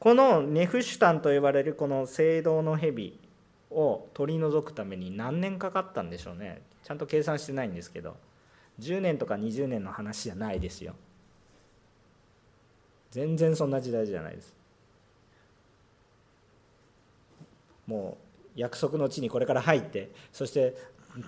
[0.00, 3.18] このネフシュタンと呼ばれるこの聖堂の蛇
[3.70, 8.16] を取り除くために何年かかったんでしょうねちゃんと計算してないんですけど
[8.80, 10.94] 10年とか20年の話じゃないですよ
[13.10, 14.54] 全然そんな時代じゃないです。
[17.86, 18.18] も
[18.56, 20.76] う約束の地にこれから入ってそして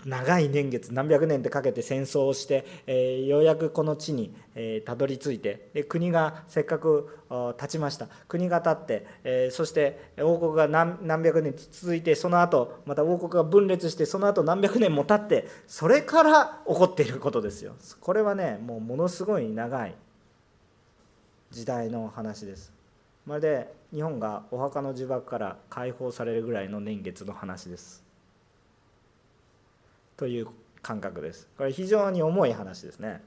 [0.05, 7.09] 長い年月何百年ってかけて戦争をして、えー、ようやくこの地にえたど、り着いてで国がせっかく
[7.57, 8.09] 立ちました。
[8.29, 17.75] 国が立って、えー、そして王国が何何百年続いてその後また王国が分裂してその後何百年も経ってそれから起こっていることですよ。
[18.01, 19.95] これはねもうものすごい長い
[21.51, 22.73] 時代の話です。
[23.27, 28.05] まるで日本がお墓の呪縛から解放されるぐらいの年月の話です。
[30.17, 30.49] という
[30.83, 31.49] 感覚です。
[31.57, 33.23] これ非常に重い話ですね。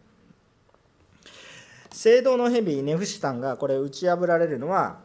[1.92, 5.00] 聖堂の蛇ネフシタンがこれ打ち破られるのは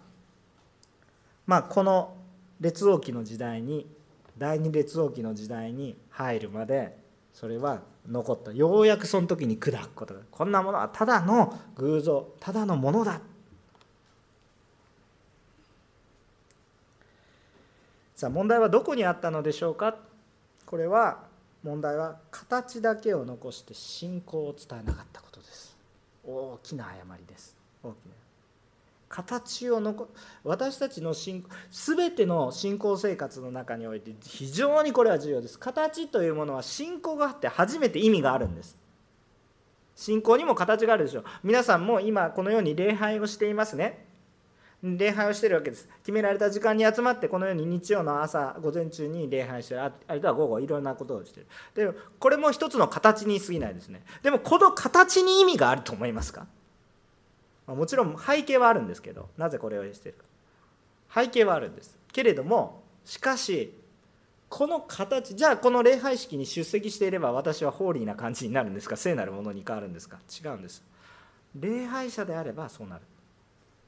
[1.46, 2.16] まあこの
[2.60, 3.86] 列王記の時代に
[4.36, 6.97] 第二列王記の時代に入るまで
[7.38, 8.50] それは残った。
[8.50, 13.20] ようやくその時に砕くことがこんなものはただの偶像ただのものだ。
[18.16, 19.94] さあ問題はどこにあったのでしょうか。
[20.66, 21.28] これは
[21.62, 25.76] 問題は形だけを残して信仰を伝えなかったことです。
[26.26, 27.54] 大きな誤りです。
[27.84, 28.27] 大きな。
[29.08, 30.08] 形を残
[30.44, 35.58] 私たちの信全ての信仰生活の中において非常にこれは重要です。
[35.58, 38.76] 形というものは信仰があって初めて意味があるんです。
[39.96, 41.24] 信仰にも形があるでしょう。
[41.42, 44.06] 皆さんも今このように礼拝をしていますね。
[44.80, 45.88] 礼拝をしているわけです。
[46.02, 49.82] 決められた時間に集まってこのように日曜の朝午前中に礼拝してる。
[49.82, 51.92] あるいは午後いろんなことをしている。
[51.92, 54.02] でこれも一つの形に過ぎないですね。
[54.22, 56.46] でもこの形に意味があると思いますか？
[57.68, 60.24] まもちろん背景はあるんですけどなぜこれをしているか。
[61.22, 61.96] 背景はあるんです。
[62.12, 63.72] けれどもしかし
[64.48, 68.96] この形じゃあこの礼拝式に出席していれば私はホーリーな感じになるんですか？
[68.96, 70.18] 聖なるものに変わるんですか？
[70.44, 70.82] 違うんです。
[71.54, 73.02] 礼拝者であればそうなる。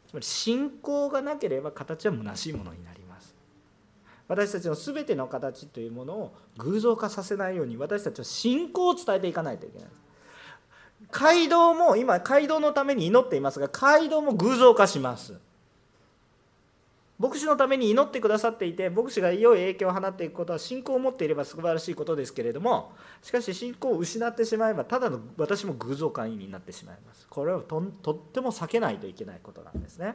[0.09, 3.35] つまり信仰がなければ形は虚しいものになります。
[4.29, 9.89] 私たちの全ての形というものを偶像化させないように私たちは信仰を伝えていかないといけない
[11.13, 15.39] 街道も今街道のために祈っていますが街道も偶像化します。
[17.19, 27.27] 牧師のために祈ってくださっていて牧師が良い影響を放っていくことは信仰を持っていれば素晴らしいことですけれどもしかし信仰を失ってしまえばただの私も偶像会員になってしまいます。
[27.29, 30.15] これをととっても避けないといけないことなんですね。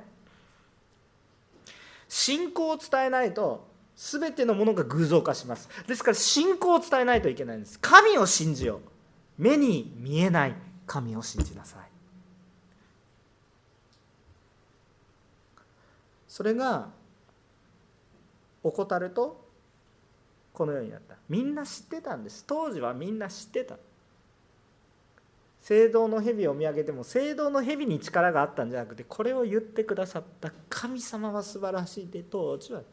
[2.08, 5.69] 信仰を伝えないと全てのものが偶像化します。
[5.88, 7.79] ですから信仰を伝えないといけないんです。
[7.79, 8.79] 神を信じよう。
[9.38, 10.55] 目に見えない。
[10.86, 11.80] 神を信じなさい。
[16.28, 16.89] それが
[18.62, 19.45] 怠ると
[20.52, 21.15] このようになった。
[21.30, 22.43] みんな知ってたんです。
[22.45, 23.78] 当時はみんな知ってた。
[25.62, 32.84] 聖堂の蛇を見上げても聖堂の蛇に力があったんじゃなくてこれを言ってくださった神様は素晴らしいで当時は。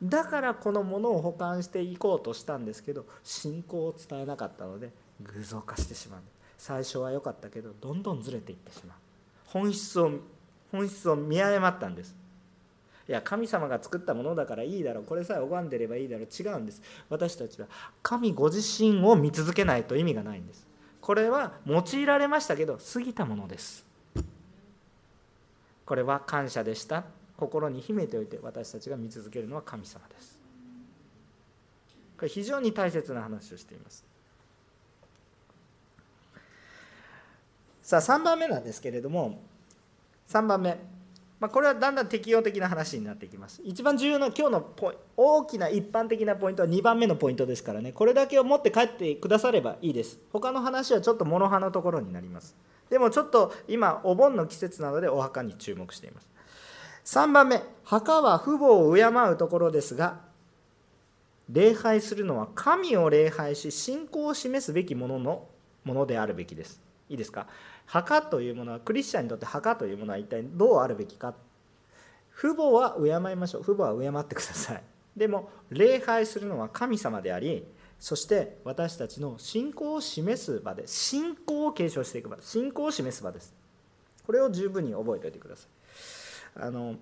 [0.00, 6.20] だからこのものを保管していこうとしたんですけど信仰を伝えなかったので偶像化してしまう
[6.60, 8.96] 最初は良かったけどどんどんずれていってしまう。
[9.46, 10.10] 本質を
[10.70, 12.14] 本質を見誤ったんです。
[13.08, 15.04] いや神様が作ったものだからいいだろう。
[15.04, 16.26] これさえ拝んでればいいだろう。
[16.26, 16.82] 違うんです。
[17.08, 17.66] 私たちは
[18.02, 20.66] 神ご自身を見続けないと意味がないんです。
[21.00, 23.86] これは用いられましたけど過ぎたものです。
[25.86, 27.04] これは感謝でした。
[27.38, 30.38] 心に秘めておいて私たちが見続けるのは神様です。
[32.18, 34.09] これ非常に大切な話をしています。
[37.90, 39.40] さあ3番目なんですけれども
[40.28, 40.78] 3番目、
[41.40, 43.60] まあ、これはだんだん適用的な話になっていきます。
[43.64, 44.64] 一番重要な今日の
[45.16, 47.90] 大きな一般的なポイントは2番目のポイントですからね。
[47.90, 50.20] これだけを持って帰ってくださればいいです。
[50.32, 52.54] 他の話はちょっと諸刃のところになります。
[52.90, 56.28] でもちょっと今お盆の季節なのでお墓に注目しています。
[57.06, 57.60] 3番目。
[57.82, 60.20] 墓は父母を敬うところですが
[61.48, 65.48] 礼拝するのは神を礼拝し信仰を示すべきものの
[65.82, 66.80] ものであるべきです。
[67.08, 67.48] いいですか？
[67.90, 71.34] 墓というものはクリスチャンにとって墓というものは一体どうあるべきか。
[72.36, 73.62] 父母は敬いましょう。
[73.64, 74.82] 父母は敬ってください。
[75.16, 77.66] でも礼拝するのは神様であり
[77.98, 83.52] そして私たちの信仰を示す場で信仰を継承していく場信仰を示す場です。
[84.24, 86.62] これを十分に覚えておいてください。
[86.62, 86.94] あの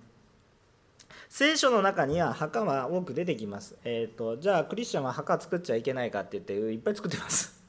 [1.29, 7.61] 聖書の中には墓は多く出てきます、えーと、じゃあクリスチャンは墓作っちゃいけないかって言っていっぱい作ってます。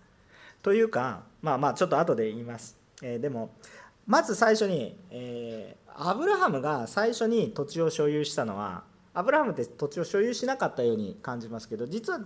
[0.62, 2.80] というかまあまあちょっと後で言います。
[3.02, 3.54] えー、でも
[4.06, 8.84] まず最初に、えー、アブラハムが最初に土地を所有したのは
[9.14, 12.20] アブラハムって土地を所有しなかったように感じますけど実は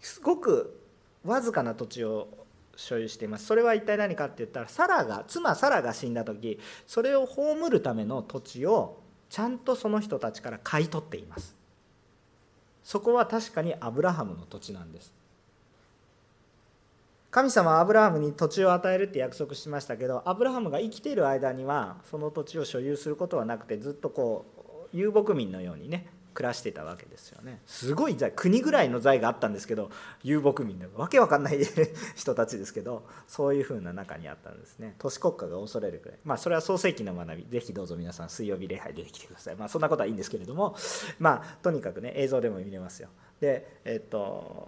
[0.00, 0.80] すごく
[1.24, 2.28] わずかな土地を
[2.76, 3.46] 所有しています。
[3.46, 11.56] それは一体何かって言ったらサラが妻サラが死んだ時それを葬るための土地をちゃんとその人たちから買い取っています。
[12.84, 15.12] そこは確かにアブラハムの土地なんです。
[17.38, 24.44] 神様はアブラハムに土地を与えるって約束しましたけどアブラハムが生きている間にはその土地を所有することはなくてずっとこ
[24.92, 27.60] う遊牧民のようにね暮らしてたわけですよね。
[27.64, 29.92] すごい財国ぐらいの財があったんですけど
[30.24, 31.60] 遊牧民でわけわかんない
[32.16, 34.96] 人たちですけどそういうふうな中にあったんですね。
[34.98, 36.18] 都市国家が恐れるくらい。
[36.24, 37.46] まあそれは創世紀の学び。
[37.48, 39.54] ぜひどうぞ皆さん水曜日礼拝出てきてください。
[39.54, 40.74] まあそんなことはいいんですけれども。
[41.20, 43.08] まあとにかくね映像でも見れますよ。
[43.40, 44.66] でえっと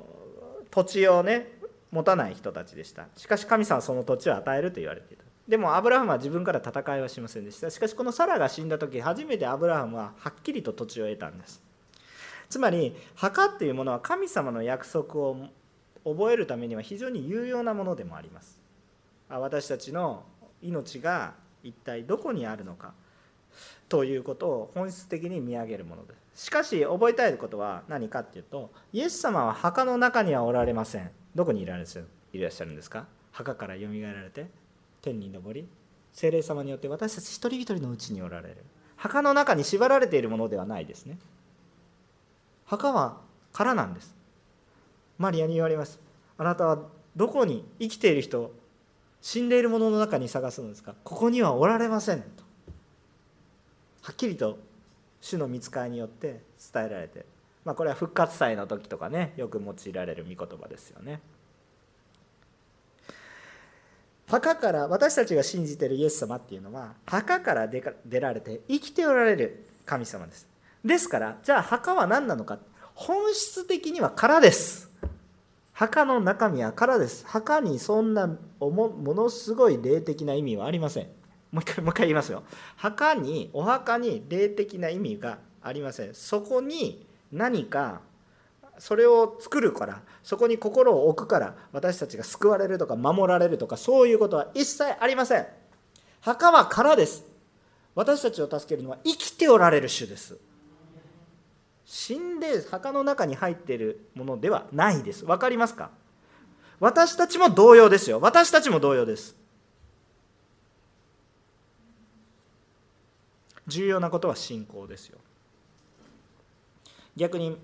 [0.71, 1.59] 土地をね
[1.91, 3.07] 持たない人たちでした。
[3.17, 5.25] しかし神様はその土地を与えると言われていた。
[5.49, 7.71] でもアブラハムは自分から戦いはしませんでした。
[7.71, 11.61] しかしこのサラが死んだ時初めてアブラハムははっきりと土地を得たんです。
[12.49, 15.49] つまり墓っていうものは神様の約束を
[16.05, 18.61] 覚えるためには非常に有用なものでもあります。
[19.29, 20.25] 私たちの
[20.63, 22.93] 命が一体どこにあるのか。
[23.89, 26.47] ということを本質的に見上げるものです。
[26.47, 31.11] しかし覚えたいことは何かっていうとイエス様は墓の中にはおられません。
[31.35, 33.07] どこにいらっしゃるんですか？
[33.33, 34.47] 墓からよみがえられて
[35.03, 35.69] 天に昇り
[36.13, 38.57] 精霊様によって私たち一人一人のうちにおられる。
[38.97, 41.19] 墓の中に縛られているものではないですね。
[42.67, 43.19] 墓は
[43.53, 44.15] 空なんです。
[45.19, 46.01] マリアに言われます。
[46.37, 46.79] あなたは
[47.17, 48.53] どこに生きている人
[49.23, 50.95] 死んでいるものの中に探すのですか？
[51.05, 52.43] ここにはおられませんと。
[54.03, 54.59] はっきりと
[55.21, 56.41] 主の見つかりによって
[56.73, 57.27] 伝えられて、
[57.65, 61.21] まあ、これは復活祭の時とかねよく用いられる御言葉ですよね。
[64.27, 67.83] 墓から私たちが信じてるイエス様っていうのは墓から出
[68.21, 70.47] られて生きておられる神様です。
[70.85, 72.59] ですからじゃあ墓は何なのか。
[72.95, 74.91] 本質的には空です。
[75.73, 77.27] 墓の中身は空です。
[77.27, 78.27] 墓にそんな
[78.61, 81.07] ものすごい霊的な意味はありません。
[81.51, 82.43] もう一回もう一回言いますよ。
[82.77, 86.15] 墓にお墓に霊的な意味がありません。
[86.15, 88.01] そこに何か
[88.79, 95.47] それを作るからそこに心を置くから私たちが救われるとか守られるとかそういうことは一切ありません。
[96.21, 97.25] 墓は空です。
[97.95, 100.37] 私たちを助けるのは生きておられる主です。
[101.85, 105.25] 死んで墓の中に入っているものではないです。
[105.25, 105.91] 分かりますか？
[106.79, 108.21] 私たちも同様ですよ。
[108.21, 109.37] 私たちも同様です。
[113.67, 115.19] 重要なことは信仰ですよ。
[117.17, 117.57] 逆に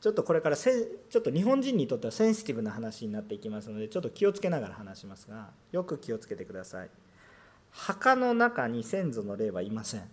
[0.00, 6.90] ちょっとこれからせちょっと日本人にとってはセンシティブな話になっていきますのでちょっと気をつけながら話しますがよく気をつけてください。
[7.72, 10.08] 墓の中に先祖の霊はいません。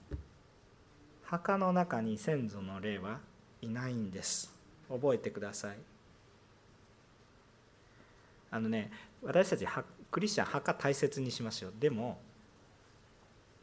[1.23, 3.19] 墓の中に先祖の霊は
[3.61, 4.53] いないんです。
[4.89, 5.77] 覚えてください。
[8.51, 9.65] あのね私たち
[10.11, 11.71] クリスチャン墓大切にしますよ。
[11.79, 12.19] でも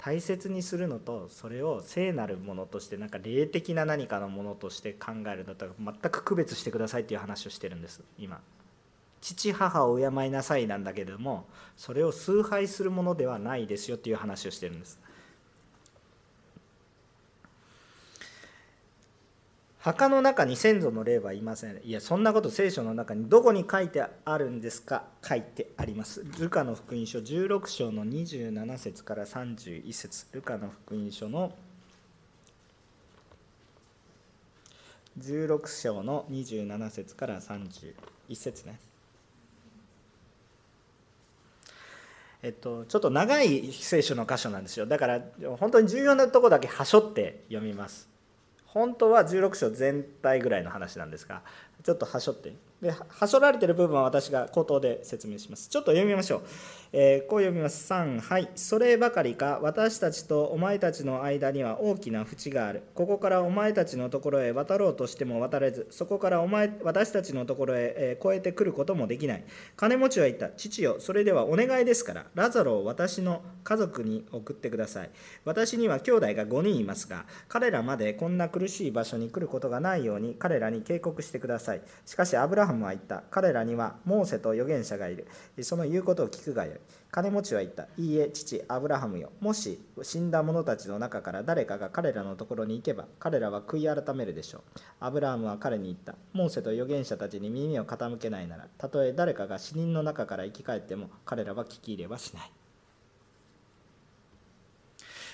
[0.02, 8.40] 大切にするのとそれを聖なるものとしてなんか霊的な何かのものとして考えるのと全く区別してくださいっていう話をしてるんです今。
[9.20, 11.44] 父母を敬いなさいなんだけれども
[11.76, 14.98] それを崇拝するものではないですよっていう話をしてるんです。
[19.80, 21.80] 墓の中に先祖の霊はいません。
[21.82, 25.04] いや、そんなこと聖書の中にどこに書いてあるんですか？
[25.26, 26.22] 書いてあります。
[26.38, 31.54] ルカの福音書16章の27節から31節ルカの福音書の
[35.18, 37.94] 16章の27節から31
[38.34, 38.78] 節ね。
[42.42, 44.84] えっと、ちょっと長い聖書の箇所なんですよ。
[44.84, 45.22] だから
[45.58, 48.09] 本当に重要なとこだけはしょって読みます。
[48.72, 51.42] 本当は16章全体ぐらいの話なんですが
[51.82, 52.52] ちょっとはしょって。
[52.80, 55.68] ではしょられてる部分は私が口頭で説明します。
[55.68, 56.42] ちょっと読みましょう、
[56.94, 57.92] えー、こう読みます。
[57.92, 58.48] 3はい。
[58.54, 62.82] そればかりか私たちとお前たちの間には大きな淵がある。
[62.94, 69.44] ここからお前たちのところへ渡ろうとしても渡れずそこからお前私たちのところへ、えー、越えてくることもできない。
[69.76, 70.48] 金持ちは言った。
[70.48, 72.24] 父よそれではお願いですから。
[72.34, 75.10] ラザロを私の家族に送ってください。
[75.44, 81.69] 私には兄弟が5人いますが彼らまでこんな苦しい場所に来ることがないように彼らに警告してください。
[82.06, 83.22] しかしアブラハムは言った。
[83.30, 85.26] 彼らにはモーセと預言者がいる。
[85.62, 86.76] その言うことを聞くがよい。
[87.10, 87.88] 金持ちは言った。
[87.96, 89.32] いいえ、父、アブラハムよ。
[89.40, 94.62] もし死んだ者たちの中から誰かが彼らのところに行けば、彼らは悔い改めるでしょう。
[95.00, 96.14] アブラハムは彼に言った。
[96.32, 102.52] モーセと預言者たちに耳を傾けないなら、たとえ誰かが死人の中から生き返っても、彼らは聞き入れはしない。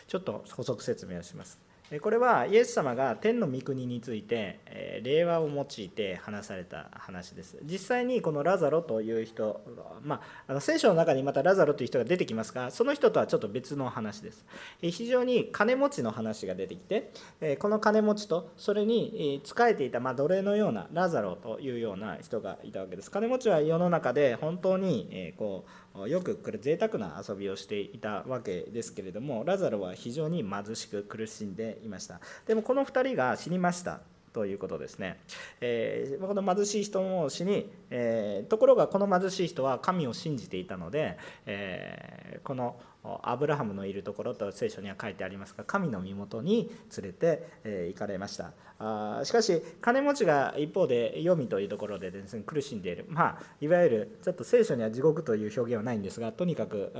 [0.08, 1.65] ちょっと補足説明をします。
[2.02, 4.58] これはイエス様が天の御国について
[5.04, 7.58] 令和を用いて話された話です。
[7.62, 9.60] 実際にこのラザロという人、
[10.02, 14.44] まあ、あの聖書の中にまたラザロという人が出てきますがその人とはちょっと別の話です。
[14.80, 17.12] 非常に金持ちの話が出てきて
[17.60, 23.12] この金持ちとそれに仕えていた、まあ、奴隷のようなラザロというような人がいたわけです。
[23.12, 25.64] 金持ちは世の中で本当にこ
[25.94, 32.20] うよくこれ贅沢な遊びをしていたわけですけれどもラザロは非常に貧しく苦しんでいました。
[32.46, 34.00] でもこの2人が死にました
[34.36, 35.18] ということですね、
[35.62, 41.16] えー、この貧しい人も死に、えー、ところがこの貧しい人は神を信じていたので、
[41.46, 42.76] えー、この
[43.22, 48.52] アブラハムのいるところと聖書には書いてありますが神の身元に連れて行かれました。
[48.78, 53.06] あしかし金持ちが一方で黄泉というところでです、ね、苦しんでいる。
[53.08, 56.92] まあいわゆるちょっと聖書には地獄という表現はないんですがとにかく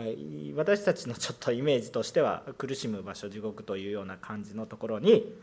[0.57, 5.35] 私たちのちょっとイメージとしては苦しむ場所地獄というような感じのところに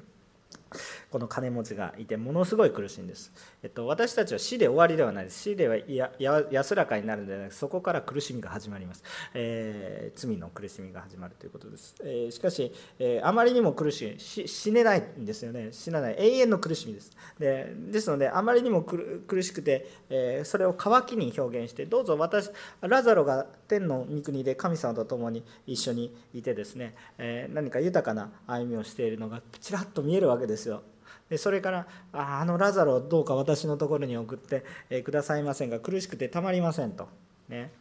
[1.12, 3.32] この金持ちがいてものすごい苦しいんです、
[3.64, 5.42] えっと、私たちは死で終わりではないです。
[5.42, 6.12] 死ではや
[6.52, 9.04] 安らかになるのではなくそこから苦しみが始まります、
[9.34, 14.20] えー、罪の苦しみが始まるということです、えー、しかし、えー、あまりにも苦しい。
[14.20, 15.70] し死ねないんですよね。
[15.72, 16.16] 死なない。
[16.18, 17.12] 永遠の苦しみです。
[17.40, 22.50] でですのであまりにも苦しくて、えそれを渇きに表現してどうぞ私
[22.82, 30.62] ラザロが天の御国で神様と共に一緒にいてですね、え何か豊かな歩みをしているのがちらっと見えるわけです。
[30.64, 30.82] ですよ。
[31.30, 37.07] でそれからああのラザロどうか私のところに送って、えくださいませんが苦しくてたまりませんと、
[37.49, 37.72] ね。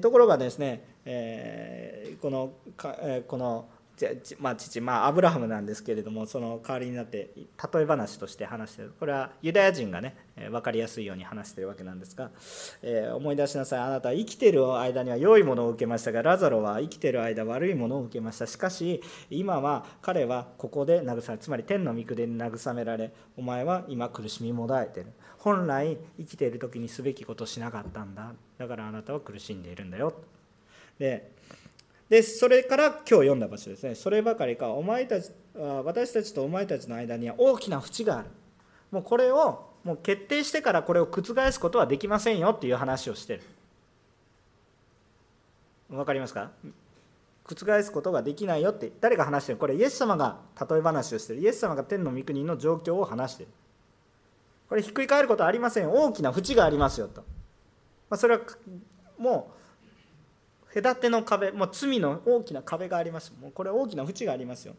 [0.00, 3.66] ところがですね、えー、このか、えこの
[4.38, 8.92] まあ、父、まあ、アブラハムなんですけれどもその代わりになって例え話として話してる。
[8.98, 12.30] これはユダヤ人がね分かりやすいように話してるわけなんですが、
[12.82, 13.80] えー、思い出しなさい。
[13.80, 18.46] あなたは生きてる間には良いものを受けましたがラザロは生きてる間悪いものを受けました。
[18.46, 25.06] しかし今は彼はここで慰めつまり天の御国で慰められお前は今苦しみもだえてる。
[25.38, 28.32] 本来生きている時にすべきことをしなかったんだ。
[28.58, 30.14] だからあなたは苦しんでいるんだよ。
[30.98, 31.32] で
[32.12, 33.94] でそれから今日読んだ場所ですね。
[33.94, 38.28] そればかりかお前たち私たちとお前たちの間には大きな淵がある。
[38.90, 43.42] もうこれをもう決定してからこれを覆すことはできませんよっていう話をしてる。
[45.88, 46.50] 分かりますか？
[47.46, 49.58] 覆すことができないよって誰が話してる？
[49.58, 51.40] これイエス様が例え話をしてる。
[51.40, 53.48] イエス様が天の御国の状況を話してる。
[54.68, 57.22] これひっくり返ることはありません大きな淵がありますよと、
[58.10, 58.42] まあ、それは
[59.16, 59.61] もう
[60.74, 63.32] 隔ての壁もう罪の大きな壁があります。
[63.40, 64.74] もうこれ大きな淵がありますよ。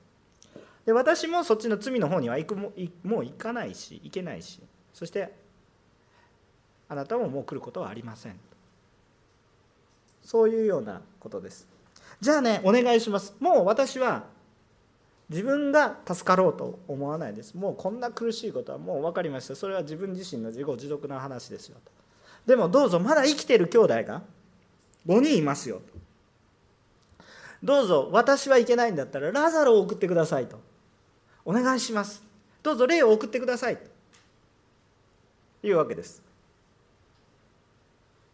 [0.85, 2.73] で私もそっちの罪の方には行くも
[3.03, 4.59] もう行かないし行けないし
[4.93, 5.33] そして
[6.89, 8.39] あなたももう来ることはありません。
[10.23, 11.67] そういうようなことです。
[12.21, 13.35] じゃあねお願いします。
[13.39, 14.23] もう私は
[15.29, 17.55] 自分が助かろうと思わないです。
[17.55, 19.55] もうこんな苦しいことはもう分かりました。
[19.55, 21.91] それは自分自身の自業自得な話ですよと。
[22.45, 24.21] でもどうぞまだ生きている兄弟が
[25.07, 25.81] 5人いますよ。
[27.63, 30.59] どうぞ私はいけないんだったらラザロを送ってくださいと。
[31.45, 32.23] お願いします。
[32.61, 33.83] どうぞ霊を送ってくださいと。
[35.67, 36.21] いうわけです。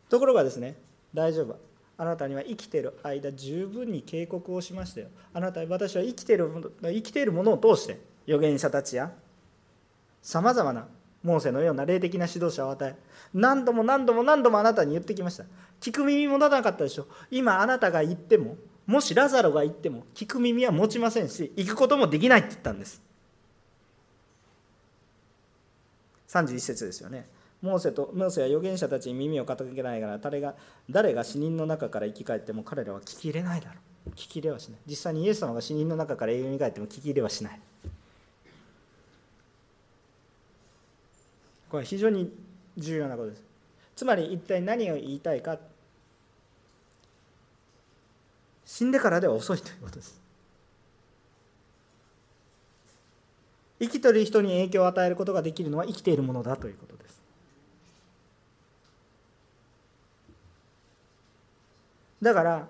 [0.10, 0.76] ところがですね
[1.14, 1.56] 大丈夫。
[1.98, 5.08] あなたには生きている間十分に警告をしましたよ。
[5.34, 6.50] あなた私は生きてる
[6.82, 9.12] 生きているものを通して預言者たちや
[10.22, 10.88] さまざまな
[11.24, 12.96] モーセのような霊的な指導者を与え
[13.34, 15.46] 何度も何度も何度もあなたに言ってきました。
[15.82, 17.08] 聞く耳も持たなかったでしょ。
[17.32, 23.02] 今あなたが言ってももしラザロが言っても聞く耳は持ちませんし行くこともできないって言ったんです。
[26.30, 27.26] 31節ですよね。
[27.62, 30.56] モーセとモーセは預言者たちに耳を傾けないから誰が
[30.90, 33.74] 誰が死人の中から生き返っても彼らは聞き入れないだろ
[34.08, 34.10] う。
[34.12, 34.80] 聞き入れはしない。
[34.88, 37.60] 実際にイエス様が死人の中から生き返っても聞き入れはしない。
[41.70, 42.32] これ非常に
[42.78, 43.44] 重要なことです。
[43.96, 45.58] つまり一体何を言いたいか。
[48.66, 50.20] 死んでからでは遅いということです。
[53.80, 57.22] 生きてる人に影響を与えることができるのは生きているものだということです。
[62.22, 62.68] だから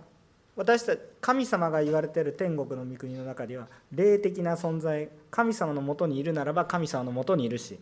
[0.56, 7.80] 私たち神様が言われている天国の御国の中では霊的な存在神様のもとにいるならば神様のもとにいるし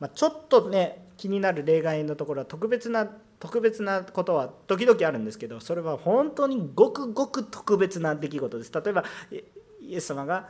[0.00, 3.08] まあ、ちょっとね気になる例外のところは特別な
[3.40, 9.04] 特別なことは時々あるんですけどそれは本当にごくごく特別な出来事です例えば
[9.80, 10.48] イエス様が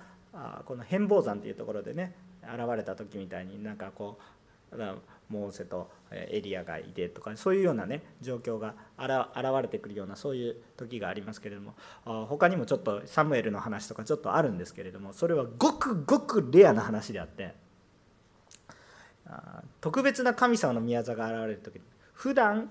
[0.65, 4.19] この変貌山というところでね現れた時みたいになんかこ
[4.73, 4.77] う
[5.29, 11.75] モーセとエリアがいてとかそういうようなね状況が現れてくるようなそういう時がありますけれども
[12.27, 17.68] 他にもちょっとサムエルの話とかちょっとあるんですけれどもそれはごくごくレアな話であって。
[19.81, 21.81] 特別な神様の宮座が現れる時
[22.13, 22.71] 普段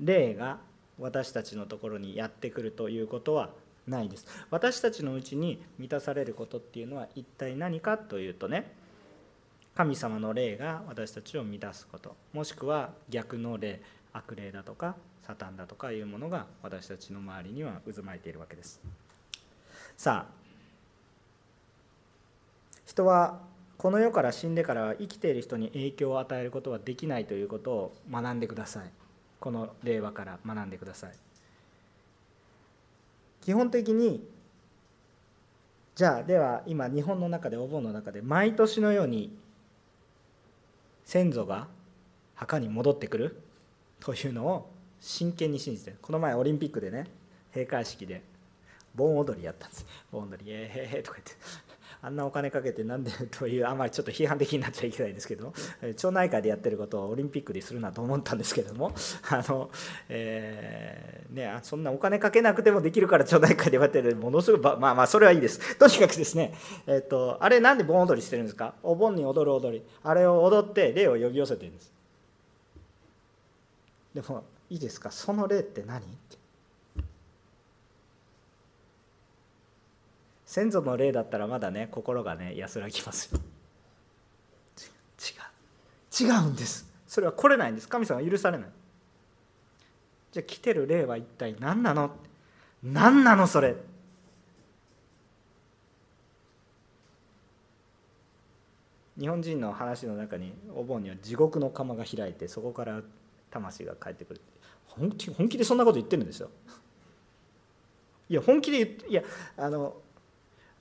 [0.00, 0.58] 霊が
[0.98, 3.50] 私たちのところにやってくるということは
[3.86, 4.26] ないです。
[4.50, 8.72] 私たちのうちに満たされることっていうのは一体何かというとね
[9.74, 14.94] 神様の霊が私たちを満たすこともしくは逆の霊悪霊だとか
[15.26, 18.80] サタンだとかいうものが私たちの周りには渦巻いているわけです。
[19.96, 20.44] さあ
[22.86, 23.40] 人は
[23.76, 28.90] この世から死んでからは生きている人に影響を与えることはできないということを学んでください。
[29.40, 31.12] この令和から学んでください。
[33.42, 34.26] 基本的に
[35.94, 39.36] じゃあでは今日本の中でお盆の中で毎年のように
[41.04, 41.68] 先祖が
[42.34, 43.40] 墓に戻ってくる
[44.00, 44.70] というのを
[45.00, 47.06] 真剣に信じてこの前オリンピックでね
[47.52, 48.22] 閉会式で
[48.94, 49.86] 盆踊りやったんです。
[50.10, 51.32] 盆踊りえーへーとか言って
[52.02, 55.52] あんなお金かけてなんでというあまりちょっと批判的になっちゃいけないんですけど
[55.96, 58.92] 町内会でやってることをオリンピックでするなと思ったんですけども
[59.30, 59.70] あの、
[60.08, 65.76] えー、ね、そんなお金かけなくてもできるから町内会でやってるものすごいまあまあそれはいいです。
[65.78, 66.54] とにかくですね、
[66.86, 68.74] えーと、あれなんで盆踊りしてるんですか？
[68.82, 69.84] お盆に踊る踊り。
[70.02, 71.92] あれを踊って霊を呼び寄せてるんです。
[74.14, 75.10] でもいいですか？
[75.10, 75.98] その霊って何？
[76.00, 76.36] って
[80.54, 83.40] 先祖の霊だったらまだね心がね安らぎますよ。
[86.22, 86.30] 違う。
[86.30, 86.88] 違うんです。
[87.08, 87.88] それは来れないんです。
[87.88, 88.68] 神様は許されない。
[90.30, 92.12] じゃあ来てる霊は一体何なの？
[92.84, 93.48] 何なの？
[93.48, 93.74] それ。
[99.18, 103.00] 日本人の話の中にお盆には地獄の釜が開いてそこから
[103.50, 104.40] 魂が帰ってくる。
[104.86, 106.48] 本気本気でそんなこと言ってるんですよ。
[108.28, 109.22] いや本気で言いや
[109.56, 109.96] あの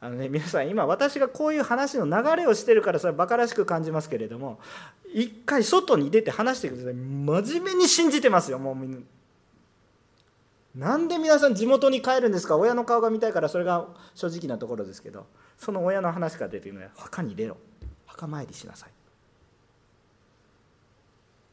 [0.04, 4.60] あのね、皆さん今私がこういう話の流れをしてるからそれはバカらしく感じますけれども
[5.14, 6.94] 一回外に出て話してください。
[6.94, 8.92] 真面目に信じてますよもうみん
[10.76, 10.88] な。
[10.90, 12.58] なんで皆さん地元に帰るんですか？
[12.58, 15.26] 親の顔が見たいからそれが正直なところですけど
[15.58, 17.56] その親の話から出てくるのは墓に出ろ。
[18.06, 18.90] 墓参りしなさい。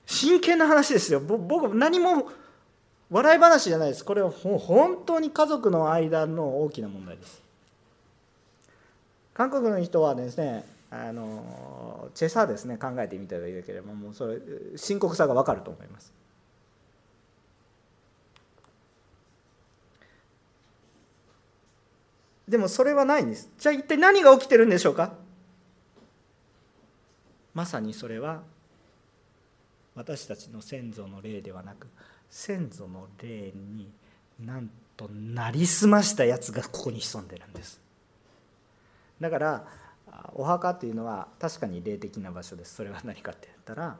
[0.07, 1.21] 真剣な話ですよ。
[1.21, 2.29] 僕何も
[3.11, 4.05] 笑い話じゃないです。
[4.05, 7.49] これは本当に家族の間の大きな問題です。
[9.41, 14.37] 韓国の人はですねあのチェサーですね考えてみたらいいければもうそれ
[14.77, 16.13] 深刻さが分かると思います。
[22.47, 23.49] でもそれはないんです。
[23.59, 25.15] じゃあ一体何が起きてるんでしょうか？
[27.55, 28.43] まさにそれは
[29.95, 31.87] 私たちの先祖の霊ではなく
[32.29, 33.91] 先祖の霊に
[34.39, 34.69] なん
[34.99, 37.81] となりすましたやつがここに潜んでるんです。
[39.21, 39.67] だから
[40.35, 42.75] お墓っていうのは確かに霊的な場所です。
[42.75, 43.97] それは何かって言ったら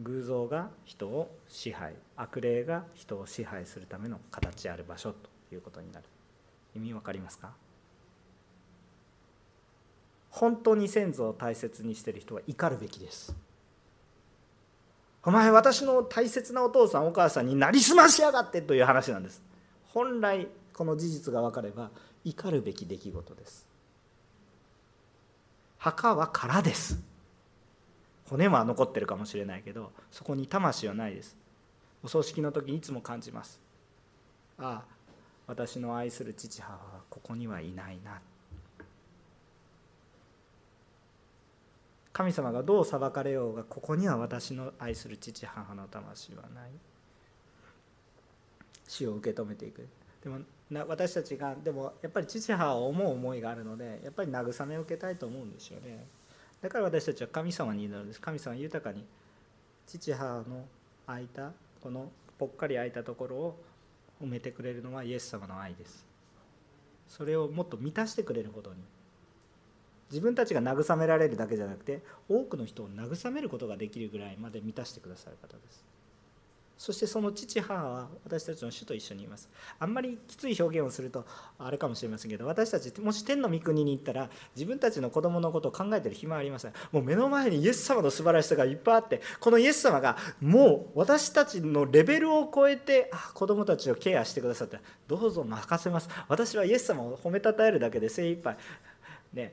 [0.00, 6.04] 偶像が人を支配悪霊が人を支配するための形ある場所ということになる。
[6.74, 7.52] 意味わかりますか？
[10.30, 13.36] 本当に先祖を大切にしてる人は怒るべきです。
[15.22, 19.40] お前私の大切なお父さんお母さんになりすましやがってという話なんです。
[19.92, 21.90] 本来この事実が分かれば
[22.24, 23.68] 怒るべき出来事です。
[25.84, 26.98] 墓は空です。
[28.30, 31.36] 骨は残ってるかもしれないけどそこに魂はないです。
[32.02, 33.60] お葬式の時にいつも感じます。
[34.56, 34.84] ああ
[35.46, 36.78] 私の愛する父母は
[37.10, 38.18] ここにはいないな。
[42.14, 46.70] 神様がどう裁かれようがここには私の愛する父母の魂はない。
[48.88, 49.86] 死を受け止めていく。
[50.22, 50.38] でも
[50.74, 56.04] な私たちがでもやっぱり父母を思う思いがあるのでやっぱり慰めを受けたいと思うんですよね。
[56.60, 58.20] だから私たちは神様に祈るんです。
[58.20, 59.04] 神様豊かに
[59.86, 60.66] 父母の
[61.06, 63.58] 空いたこのぽっかり空いたところを
[64.22, 66.06] 埋めてくれるのはイエス様の愛です。
[67.08, 68.76] それをもっと満たしてくれることに。
[70.10, 75.84] 自分たちが慰められるだけじゃなくて多くの人を慰めることができるぐらいまで満たしてくださる方です。
[76.84, 79.48] そしてその父母は私たちの主と一緒にいます。
[79.78, 81.24] あんまりきつい表現をすると
[81.58, 86.72] あれかもしれませんけど私たちもし天の御国に行ったら自分たちの子供のことを考えてる暇はありません。
[86.92, 94.78] もう目の前にイエス様の素晴らしさがいっぱいあってこのイエス様がもう私たちのレベルを超えてあ子供たちをケアしてくださって
[95.08, 96.10] どうぞ任せます。
[96.28, 98.58] 私はイエス様を褒めたたえるだけで精一杯。
[99.34, 99.52] ね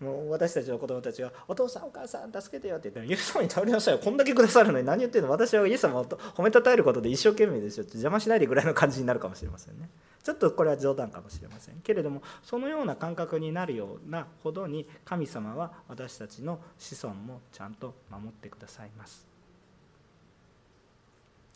[0.00, 5.30] もう私たちの子供たちが「お父さんお母さん助けてよ」って言ったら「イエス様に頼りなさいよこんだけくださるのに何言ってんの？
[5.30, 9.88] 私はイエス様を褒めたたえることで一生懸命ですよ」って邪魔しないでぐらいの感じになるかもしれませんね。
[10.22, 19.26] ちょっとこれは冗談かもしれませんけれどもそのような感覚になるようなほどに神様は私たちの子孫もちゃんと守ってくださいます。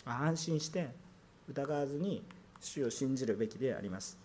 [0.04, 0.90] 安心して
[1.48, 2.24] 疑わずに
[2.60, 4.18] 主を信じるべきであります。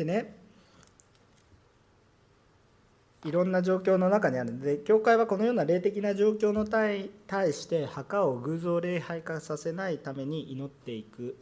[0.00, 0.34] でね
[3.24, 4.52] いろんな状況の中にある。
[4.52, 11.36] ので教会はこのような霊的な状況の対対して墓を偶像礼拝化させないために祈っていく。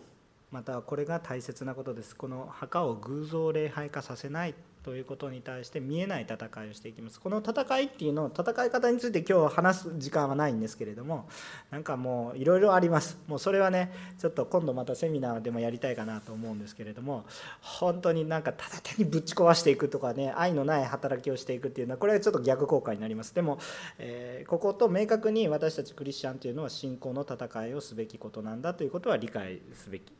[0.51, 2.17] またこれが大切なことです。
[2.17, 4.55] この墓を偶像礼拝化させない。
[4.83, 7.21] ということに対して見えない戦いをしていきます。
[7.21, 11.29] この戦いっていうのを戦い方について今日話す時間はないんですけれども
[11.71, 13.19] なんかもういろいろあります。
[13.27, 17.25] もうそれはねちょっと今度またセミナーでもやりたいかなと思うんですけれども
[17.61, 23.35] 本当になんかただ単にぶち壊していくとかね愛のない働きをしていくっていうのはこれはちょっと逆効果になります。
[23.35, 23.59] でも、
[23.99, 30.13] えー、ここと明確に私たちクリスチャンというのは信仰の戦いをすべきことなんだということは理解すべき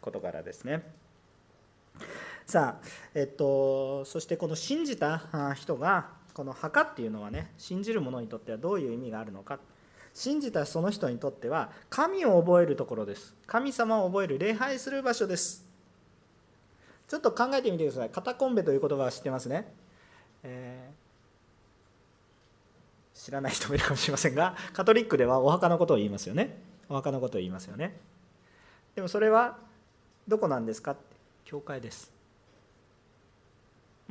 [0.00, 0.82] 事柄ですね。
[2.50, 9.60] さあ、えっと、そしてこの信じた人がこの墓っていうのはね信じる者にとってはどういう意味があるのか。
[10.12, 13.36] 信じたその人にとっては神を覚えるところです。
[13.46, 15.64] 神様を覚える礼拝する場所です。
[17.06, 18.10] ちょっと考えてみてください。
[18.10, 19.72] カタコンベという言葉は知ってますね、
[20.42, 26.60] えー、知らない人もいるかもしれませんがカトリックではお墓のことを言いますよね。
[26.88, 27.96] お墓のことを言いますよね。
[28.96, 29.56] でもそれは
[30.26, 30.96] どこなんですか？
[31.44, 32.18] 教会です。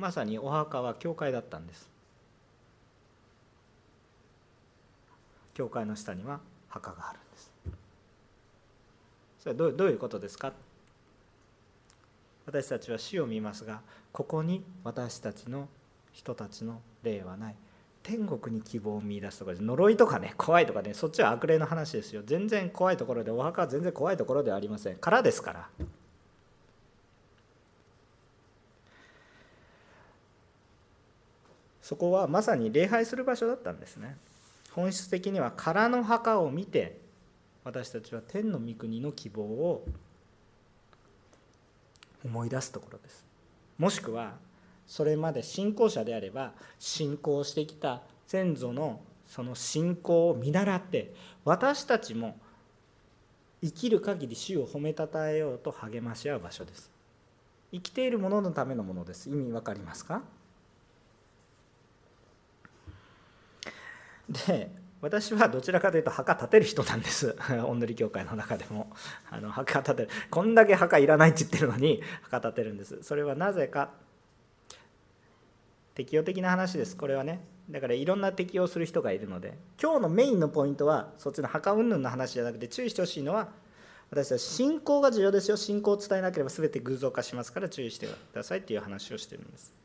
[0.00, 1.88] まさにお墓は教会だったんです。
[5.54, 7.52] 教会の下には墓があるんです。
[9.40, 10.52] それはどういうことですか？
[12.46, 13.80] 私たちは死を見ますが
[14.12, 15.68] ここに私たちの
[16.12, 17.54] 人たちの霊はない。
[18.02, 22.22] 天国に希望を見いだすとか呪いとかね怖いとかねそっちは悪霊の話ですよ。
[22.24, 24.96] 全然怖いところでお墓は全然怖いところではありません。
[24.96, 25.68] からですから。
[31.90, 34.16] そこはまさに礼拝する場所だったんですね。
[34.70, 37.00] 本質的には空の墓を見て
[37.64, 39.84] 私たちは天の御国の希望を
[42.24, 43.26] 思い出すところです。
[43.76, 44.34] もしくは
[44.86, 51.12] それまで信仰者であれば信仰してきた先祖のその信仰を見習って
[51.44, 52.38] 私たちも
[53.64, 56.88] 生きる限り主を褒めたたえようと励まし合う場所です。
[57.72, 59.28] 生きている者のためのものです。
[59.28, 60.22] 意味わかりますか？
[64.30, 64.70] で
[65.00, 67.34] 私はどちらかというと墓建てる人なんです。
[67.66, 68.92] おんぬり教会の中でも。
[69.30, 70.08] あの墓建てる。
[70.30, 73.02] こんだけ墓いらないって言ってるのに墓建てるんです。
[73.02, 73.92] それはなぜか
[75.94, 76.96] 適用的な話です。
[76.96, 77.40] これはね。
[77.70, 79.56] だからいろんな適用する人がいるので。
[79.80, 83.48] 今日のメインのポイントはそっちの墓云々の話じゃなくて注意してほしいのは
[84.10, 85.56] 私は信仰が重要ですよ。
[85.56, 89.79] 信仰を伝えなければ全て偶像化しますから注意してくださいっていう話をしてるんです。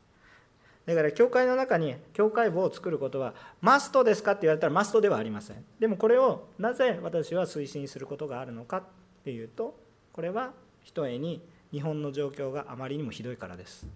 [0.86, 5.64] だから教会の中に教会部を作ることはマストですかって言われたらマストではありません。
[5.80, 8.82] でもこれをなぜ私は推進することがあるのかっ
[9.24, 9.76] ていうと
[10.12, 10.52] これは
[10.84, 13.86] ひとえに日本の状況があまりにもひどいからです。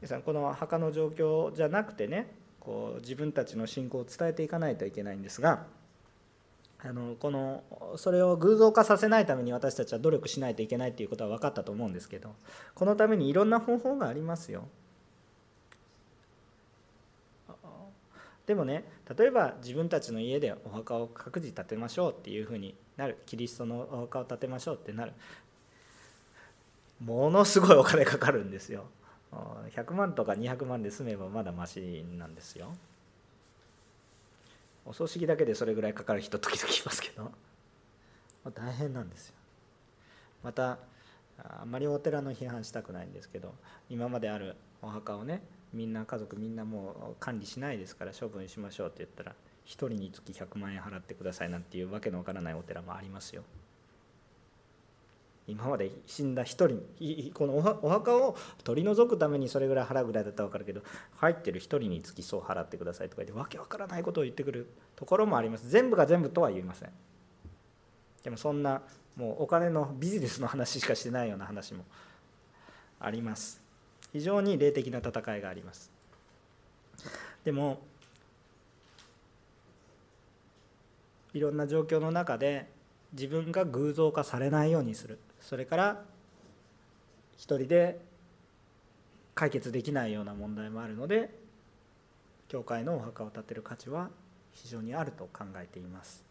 [0.00, 5.66] 皆さんこの墓の状況じゃなくてねこう自分たちの信仰を伝えていかないといけないんですが
[6.82, 7.62] あのこの
[7.96, 12.34] それを偶像化させないために私たちは努力しないといけないっていうことは分かったと思うんですけど
[12.74, 14.66] このためにいろんな方法がありますよ。
[18.46, 18.84] でもね
[19.16, 23.18] 例えば自分たちの家でお墓を各自建てましょうっていうふうになる。
[23.26, 25.12] キリストのお墓を建てましょうってなる。
[27.00, 28.84] ものすごいお金かかるんですよ。
[29.32, 32.74] 100万とか200万で済めばまだマシなんですよ。
[34.84, 37.32] お葬式だけでそれぐらいかかる人時々いますけど。
[38.44, 39.34] ま大変なんですよ。
[40.42, 40.78] また
[41.38, 43.54] あんまりお寺の批判したくないんですけど
[43.88, 49.34] 今まであるお墓をねみんな家族みんなもう管理しないですから処分しましょうって言ったら1
[49.66, 53.44] 人につき100万円払ってくださいなんていうわけのわからないお寺もありますよ。
[55.50, 60.82] 今まで死んだ1人 このお墓を取り除くためにそれぐらい払うぐらいだったら分かるけど
[61.16, 65.68] 入ってる1人につきそう払ってくださいとか言ってわけわからないことを言ってくるところもあります。
[65.68, 66.90] 全部が全部とは言いません。
[68.22, 68.82] でもそんな
[69.16, 71.84] もうお金のビジネスの話しかしてないような話も
[72.98, 73.62] あります。
[74.12, 75.90] 非常に霊的な戦いがあります。
[77.44, 77.80] でも
[81.32, 82.68] いろんな状況の中で
[83.12, 85.18] 自分が偶像化されないようにする。
[85.40, 86.02] それから
[87.36, 88.00] 一人で
[89.34, 91.30] 解決できないような問題もあるので
[92.48, 94.10] 教会のお墓を建てる価値は
[94.52, 96.24] 非常にあると考えています。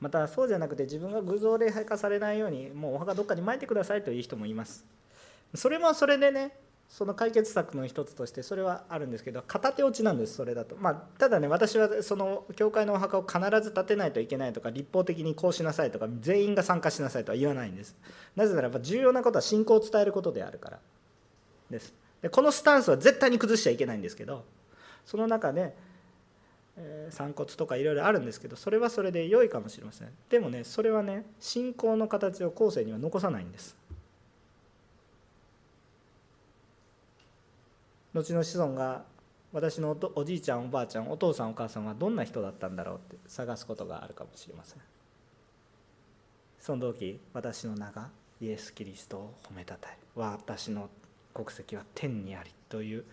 [0.00, 4.84] またそうじゃなくて自分が偶像礼拝化されないようにもうお墓どっかに撒いてくださいという人もいます。
[5.54, 6.52] それもそれでね
[6.88, 10.74] その解決策の一つとしてそれはあるんですけど片手落ちなんですそれだと。
[10.76, 17.94] まあただね私はその教会のお墓を必ず建てないといけないとか立法的にこうしなさいとか全員が参加しなさいとは言わないんです。
[18.34, 20.78] なぜならば重要なことは信仰を伝えることであるから。
[21.70, 21.94] です。
[22.22, 24.44] でこのスタンスは絶対に崩しちゃいけないんですけど
[25.06, 25.74] その中で
[26.78, 30.08] え散骨とかいろいろあるんですけどそれはそれで良いかもしれません。
[30.30, 33.76] でもねそれはね信仰の形を後世には残さないんです。
[38.14, 39.04] 後の子孫が
[39.52, 44.80] 私のおじいちゃんおばあちゃんお父さんお母さんはどんな人だったんだろうって探すことがあるかもしれません。
[46.60, 48.08] その時私の名が
[48.40, 50.90] イエス・キリストを褒めたたえ私の
[51.32, 53.04] 国籍は天にありという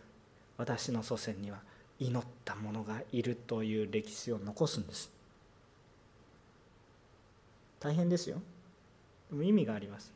[0.57, 1.59] 私の祖先には
[1.99, 5.11] 祈った者がいるという歴史を残すんです。
[7.79, 8.41] 大変ですよ。
[9.29, 10.11] でも意味があります。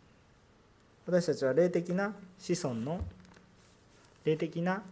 [1.05, 3.01] 私たちは霊的な子孫の
[4.25, 4.83] 霊的な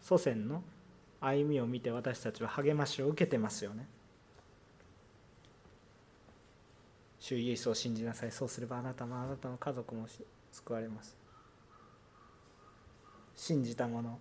[0.00, 0.62] 祖先の
[1.20, 3.86] 歩みを見て私たちは励ましを受けてますよね。
[7.20, 8.32] 主イエスを信じなさい。
[8.32, 10.06] そうすればあなたもあなたの家族も
[10.50, 11.16] 救われます。
[13.36, 14.18] 信じた者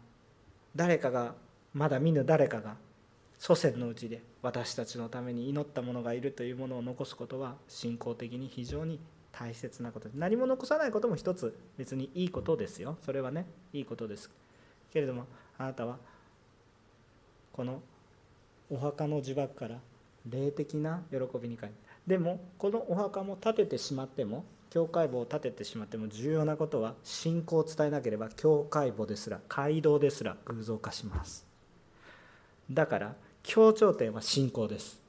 [0.75, 1.33] 誰かが
[1.73, 2.75] まだ見ぬ誰かが
[3.37, 8.99] 祖先のうちで私たちのために祈った者がいるというものを残すことは信仰的に非常に
[9.31, 10.09] 大切なこと。
[10.09, 12.97] で何も残さないことも一つ別にいいことですよ。
[13.03, 14.29] それはねいいことです。
[14.91, 15.25] けれども
[15.57, 15.97] あなたは
[17.53, 17.81] この
[18.69, 19.77] お墓の呪縛から
[20.29, 21.73] 霊的な喜びに変え
[22.07, 31.45] でもこのお墓も建ててしまっても教会墓を建ててしまっても重要なことは信仰を伝えなければ教会墓ですら街道ですら偶像化します。
[32.71, 35.01] だから協調点は信仰です。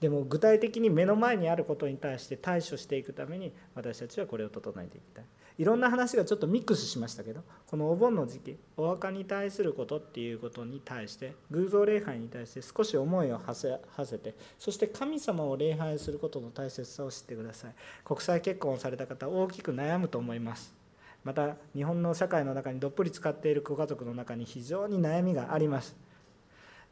[0.00, 5.24] でも具体的に目の前にあることに対して対処していくために私たちはこれを整えていきたい。
[5.56, 17.74] いろんな話がちょっとミックスしましたけどこのお盆の時期お墓に対することっていうことに対して偶像礼拝に対して少し思いを馳せてそして神様を礼拝することの大切さを知ってください。
[18.04, 20.74] 国際結婚をされた方大きく悩むと思います。
[21.22, 25.96] また日本の社会の中にどっぷり使っているご家族の中に非常に悩みがあります。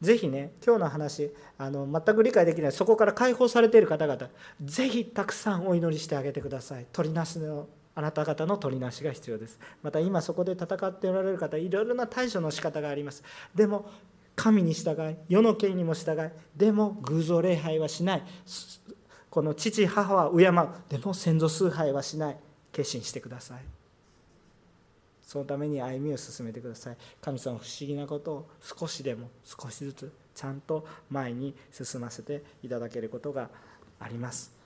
[0.01, 4.29] ぜひね今日の話あの全く理解できないそこから解放されている方々
[4.61, 6.85] ぜひたくさんお祈りしてあげてください。
[6.93, 9.59] 取りなすのあなた方の取りなしが必要です。
[9.81, 13.23] また今そこで戦っておられる方いろいろな対処の仕方があります。
[13.53, 13.89] でも
[14.35, 18.23] 神に従い世の権にも従いでも偶像礼拝はしない。
[19.29, 20.69] この父母は敬う。
[20.89, 22.37] でも先祖崇拝はしない。
[22.71, 23.63] 決心してください。
[25.21, 26.97] そのために歩みを進めてください。
[27.21, 33.49] 神様不思議なことを少しでも少しずつちゃんと前に進ませていただけることが
[33.99, 34.62] あります。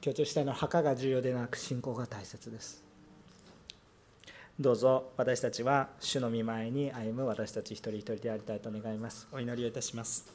[0.00, 2.84] 強調したいのは墓が重要でなく信仰が大切です。
[4.58, 9.28] どうぞ私たちは主の御前に歩む私たち一人一人でありたいと願います。
[9.32, 10.24] お祈りをいたします。